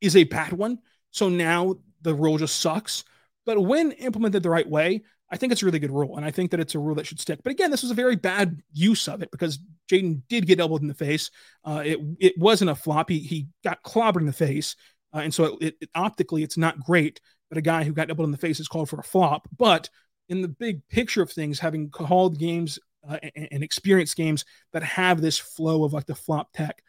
is 0.00 0.16
a 0.16 0.24
bad 0.24 0.52
one. 0.52 0.78
So 1.10 1.28
now 1.28 1.76
the 2.02 2.14
rule 2.14 2.38
just 2.38 2.60
sucks. 2.60 3.04
But 3.46 3.62
when 3.62 3.92
implemented 3.92 4.42
the 4.42 4.50
right 4.50 4.68
way, 4.68 5.02
I 5.34 5.36
think 5.36 5.50
it's 5.50 5.64
a 5.64 5.66
really 5.66 5.80
good 5.80 5.90
rule, 5.90 6.16
and 6.16 6.24
I 6.24 6.30
think 6.30 6.52
that 6.52 6.60
it's 6.60 6.76
a 6.76 6.78
rule 6.78 6.94
that 6.94 7.08
should 7.08 7.18
stick. 7.18 7.40
But 7.42 7.50
again, 7.50 7.72
this 7.72 7.82
was 7.82 7.90
a 7.90 7.94
very 7.94 8.14
bad 8.14 8.62
use 8.72 9.08
of 9.08 9.20
it 9.20 9.32
because 9.32 9.58
Jaden 9.90 10.22
did 10.28 10.46
get 10.46 10.60
elbowed 10.60 10.82
in 10.82 10.86
the 10.86 10.94
face. 10.94 11.32
Uh, 11.64 11.82
it 11.84 11.98
it 12.20 12.38
wasn't 12.38 12.70
a 12.70 12.76
flop; 12.76 13.10
he 13.10 13.18
he 13.18 13.48
got 13.64 13.82
clobbered 13.82 14.20
in 14.20 14.26
the 14.26 14.32
face, 14.32 14.76
uh, 15.12 15.18
and 15.18 15.34
so 15.34 15.58
it, 15.60 15.74
it, 15.80 15.90
optically 15.92 16.44
it's 16.44 16.56
not 16.56 16.78
great. 16.78 17.20
But 17.48 17.58
a 17.58 17.62
guy 17.62 17.82
who 17.82 17.92
got 17.92 18.10
elbowed 18.10 18.26
in 18.26 18.30
the 18.30 18.38
face 18.38 18.60
is 18.60 18.68
called 18.68 18.88
for 18.88 19.00
a 19.00 19.02
flop. 19.02 19.48
But 19.58 19.90
in 20.28 20.40
the 20.40 20.46
big 20.46 20.86
picture 20.86 21.20
of 21.20 21.32
things, 21.32 21.58
having 21.58 21.90
called 21.90 22.38
games 22.38 22.78
uh, 23.08 23.18
and, 23.34 23.48
and 23.50 23.64
experienced 23.64 24.16
games 24.16 24.44
that 24.72 24.84
have 24.84 25.20
this 25.20 25.36
flow 25.36 25.82
of 25.82 25.92
like 25.92 26.06
the 26.06 26.14
flop 26.14 26.52
tech, 26.52 26.80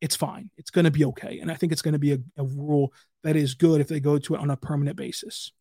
it's 0.00 0.16
fine. 0.16 0.50
It's 0.58 0.72
going 0.72 0.86
to 0.86 0.90
be 0.90 1.04
okay, 1.04 1.38
and 1.38 1.52
I 1.52 1.54
think 1.54 1.70
it's 1.70 1.82
going 1.82 1.92
to 1.92 2.00
be 2.00 2.14
a, 2.14 2.18
a 2.36 2.44
rule 2.44 2.92
that 3.22 3.36
is 3.36 3.54
good 3.54 3.80
if 3.80 3.86
they 3.86 4.00
go 4.00 4.18
to 4.18 4.34
it 4.34 4.40
on 4.40 4.50
a 4.50 4.56
permanent 4.56 4.96
basis. 4.96 5.52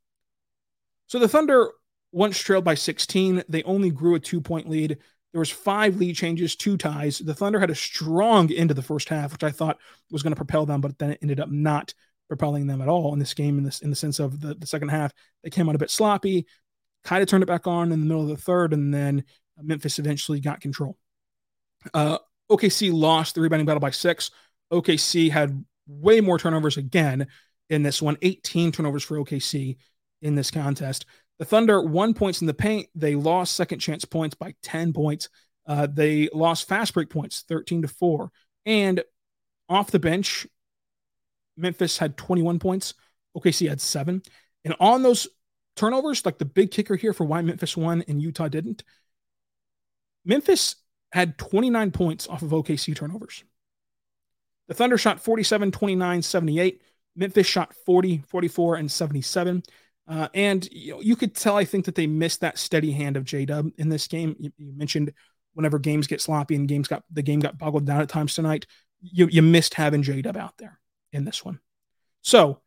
So 1.06 1.20
the 1.20 1.28
Thunder 1.28 1.70
once 2.12 2.40
trailed 2.40 2.64
by 2.64 2.76
16, 2.76 3.44
they 3.48 3.64
only 3.64 3.92
grew 3.92 4.16
a 4.16 4.20
two 4.20 4.42
point 4.42 4.70
lead. 4.70 4.98
There 5.32 5.40
was 5.40 5.52
five 5.52 5.98
lead 5.98 6.16
changes, 6.16 6.56
two 6.56 6.76
ties. 6.76 7.20
The 7.20 7.36
Thunder 7.36 7.60
had 7.60 7.70
a 7.70 7.76
strong 7.76 8.52
end 8.52 8.72
of 8.72 8.76
the 8.76 8.82
first 8.82 9.10
half, 9.10 9.32
which 9.32 9.44
I 9.44 9.52
thought 9.52 9.78
was 10.10 10.24
going 10.24 10.32
to 10.32 10.38
propel 10.38 10.66
them, 10.66 10.82
but 10.82 10.98
then 10.98 11.12
it 11.12 11.20
ended 11.22 11.40
up 11.40 11.50
not 11.50 11.94
propelling 12.28 12.66
them 12.66 12.82
at 12.82 12.88
all 12.88 13.14
in 13.14 13.20
this 13.20 13.36
game. 13.36 13.58
In 13.60 13.64
this, 13.64 13.82
in 13.82 13.92
the 13.92 13.96
sense 13.96 14.20
of 14.20 14.42
the, 14.42 14.56
the 14.56 14.66
second 14.66 14.90
half, 14.90 15.14
they 15.44 15.52
came 15.52 15.70
out 15.70 15.76
a 15.76 15.80
bit 15.80 15.92
sloppy, 15.92 16.48
kind 17.04 17.22
of 17.22 17.30
turned 17.30 17.44
it 17.44 17.48
back 17.48 17.68
on 17.68 17.92
in 17.92 18.00
the 18.00 18.06
middle 18.06 18.24
of 18.24 18.30
the 18.30 18.38
third, 18.38 18.74
and 18.74 18.92
then 18.92 19.24
Memphis 19.62 20.00
eventually 20.00 20.40
got 20.40 20.62
control. 20.62 20.98
Uh, 21.94 22.18
OKC 22.52 22.92
lost 22.92 23.36
the 23.36 23.42
rebounding 23.42 23.66
battle 23.66 23.80
by 23.80 23.92
six. 23.92 24.32
OKC 24.72 25.30
had 25.30 25.64
way 25.88 26.22
more 26.22 26.40
turnovers 26.40 26.78
again 26.78 27.28
in 27.70 27.84
this 27.84 28.02
one, 28.02 28.18
18 28.22 28.72
turnovers 28.72 29.04
for 29.04 29.18
OKC 29.18 29.78
in 30.22 30.36
this 30.36 30.50
contest. 30.52 31.06
The 31.40 31.46
Thunder 31.46 31.82
won 31.82 32.14
points 32.14 32.42
in 32.42 32.48
the 32.48 32.54
paint. 32.54 32.88
They 32.96 33.16
lost 33.16 33.56
second 33.56 33.80
chance 33.80 34.06
points 34.06 34.36
by 34.36 34.56
10 34.62 34.94
points. 34.94 35.30
Uh, 35.66 35.88
they 35.88 36.30
lost 36.34 36.68
fast 36.68 36.94
break 36.94 37.10
points 37.10 37.46
13 37.48 37.84
to 37.84 37.88
4. 37.88 38.32
And 38.66 39.02
off 39.70 39.92
the 39.92 40.00
bench, 40.00 40.46
Memphis 41.56 41.98
had 41.98 42.18
21 42.18 42.60
points. 42.60 42.94
OKC 43.38 43.70
had 43.70 43.80
seven. 43.80 44.22
And 44.66 44.76
on 44.80 45.04
those 45.04 45.28
turnovers, 45.76 46.26
like 46.26 46.38
the 46.38 46.46
big 46.46 46.72
kicker 46.72 46.96
here 46.96 47.14
for 47.14 47.24
why 47.24 47.42
Memphis 47.42 47.78
won 47.78 48.04
and 48.08 48.22
Utah 48.22 48.48
didn't, 48.48 48.84
Memphis 50.26 50.76
had 51.12 51.38
29 51.38 51.92
points 51.92 52.28
off 52.28 52.42
of 52.42 52.52
OKC 52.52 52.96
turnovers. 52.96 53.44
The 54.68 54.74
Thunder 54.74 54.98
shot 54.98 55.20
47, 55.20 55.72
29, 55.72 56.22
78. 56.22 56.82
Memphis 57.16 57.48
shot 57.48 57.74
40, 57.86 58.24
44, 58.28 58.76
and 58.76 58.92
77. 58.92 59.64
Uh, 60.10 60.28
and 60.34 60.68
you, 60.72 60.94
know, 60.94 61.02
you, 61.02 61.16
could 61.16 61.36
tell, 61.36 61.56
I 61.56 61.66
think, 61.66 61.86
that 61.86 61.94
they 61.94 62.08
missed 62.08 62.42
that 62.42 62.58
steady 62.58 62.92
hand 62.92 63.16
of 63.16 63.24
J 63.24 63.46
Dub 63.46 63.70
in 63.78 63.90
this 63.90 64.08
game. 64.08 64.36
You, 64.40 64.52
you, 64.58 64.74
mentioned 64.76 65.14
whenever 65.54 65.78
games 65.78 66.08
get 66.08 66.20
sloppy 66.20 66.56
and 66.56 66.68
games 66.68 66.88
got 66.88 67.04
the 67.12 67.22
game 67.22 67.40
got 67.40 67.60
boggled 67.60 67.86
down 67.86 68.02
at 68.02 68.10
times 68.10 68.34
tonight, 68.34 68.66
you, 69.02 69.28
you 69.28 69.44
missed 69.44 69.76
having 69.76 70.02
J 70.02 70.24
Dub 70.24 70.36
out 70.36 70.58
there 70.58 70.80
in 71.14 71.26
this 71.26 71.46
one. 71.46 71.60
So, 72.24 72.60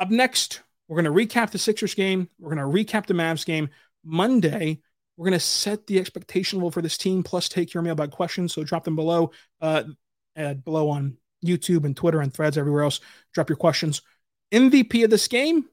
up 0.00 0.10
next, 0.10 0.62
we're 0.88 1.02
going 1.02 1.14
to 1.14 1.26
recap 1.26 1.50
the 1.50 1.58
Sixers 1.58 1.92
game. 1.92 2.30
We're 2.38 2.54
going 2.54 2.72
to 2.72 2.84
recap 2.84 3.04
the 3.04 3.14
Mavs 3.14 3.44
game. 3.44 3.68
Monday, 4.02 4.80
we're 5.18 5.26
going 5.26 5.38
to 5.38 5.44
set 5.44 5.86
the 5.86 5.98
expectation 5.98 6.58
level 6.58 6.70
for 6.70 6.80
this 6.80 6.96
team, 6.96 7.22
plus 7.22 7.50
take 7.50 7.74
your 7.74 7.82
mailbag 7.82 8.12
questions. 8.12 8.54
So, 8.54 8.64
drop 8.64 8.84
them 8.84 8.96
below, 8.96 9.32
uh, 9.60 9.84
below 10.34 10.88
on 10.88 11.18
YouTube 11.44 11.84
and 11.84 11.94
Twitter 11.94 12.22
and 12.22 12.32
threads 12.32 12.56
everywhere 12.56 12.84
else. 12.84 13.00
Drop 13.34 13.50
your 13.50 13.56
questions. 13.56 14.00
MVP 14.52 15.04
of 15.04 15.10
this 15.10 15.28
game 15.28 15.66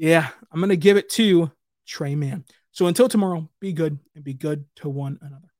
yeah, 0.00 0.28
I'm 0.50 0.60
going 0.60 0.70
to 0.70 0.78
give 0.78 0.96
it 0.96 1.10
to 1.10 1.52
Tre 1.86 2.14
Mann. 2.14 2.46
So 2.70 2.86
until 2.86 3.06
tomorrow, 3.06 3.50
be 3.60 3.74
good 3.74 3.98
and 4.14 4.24
be 4.24 4.32
good 4.32 4.64
to 4.76 4.88
one 4.88 5.18
another. 5.20 5.52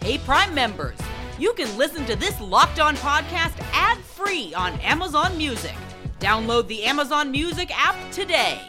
Hey, 0.00 0.16
Prime 0.18 0.54
members, 0.54 0.98
you 1.38 1.52
can 1.52 1.76
listen 1.76 2.06
to 2.06 2.16
this 2.16 2.40
locked 2.40 2.80
on 2.80 2.96
podcast 2.96 3.60
ad 3.74 3.98
free 3.98 4.54
on 4.54 4.72
Amazon 4.80 5.36
Music. 5.36 5.74
Download 6.18 6.66
the 6.66 6.84
Amazon 6.84 7.30
Music 7.30 7.70
app 7.78 7.94
today. 8.10 8.62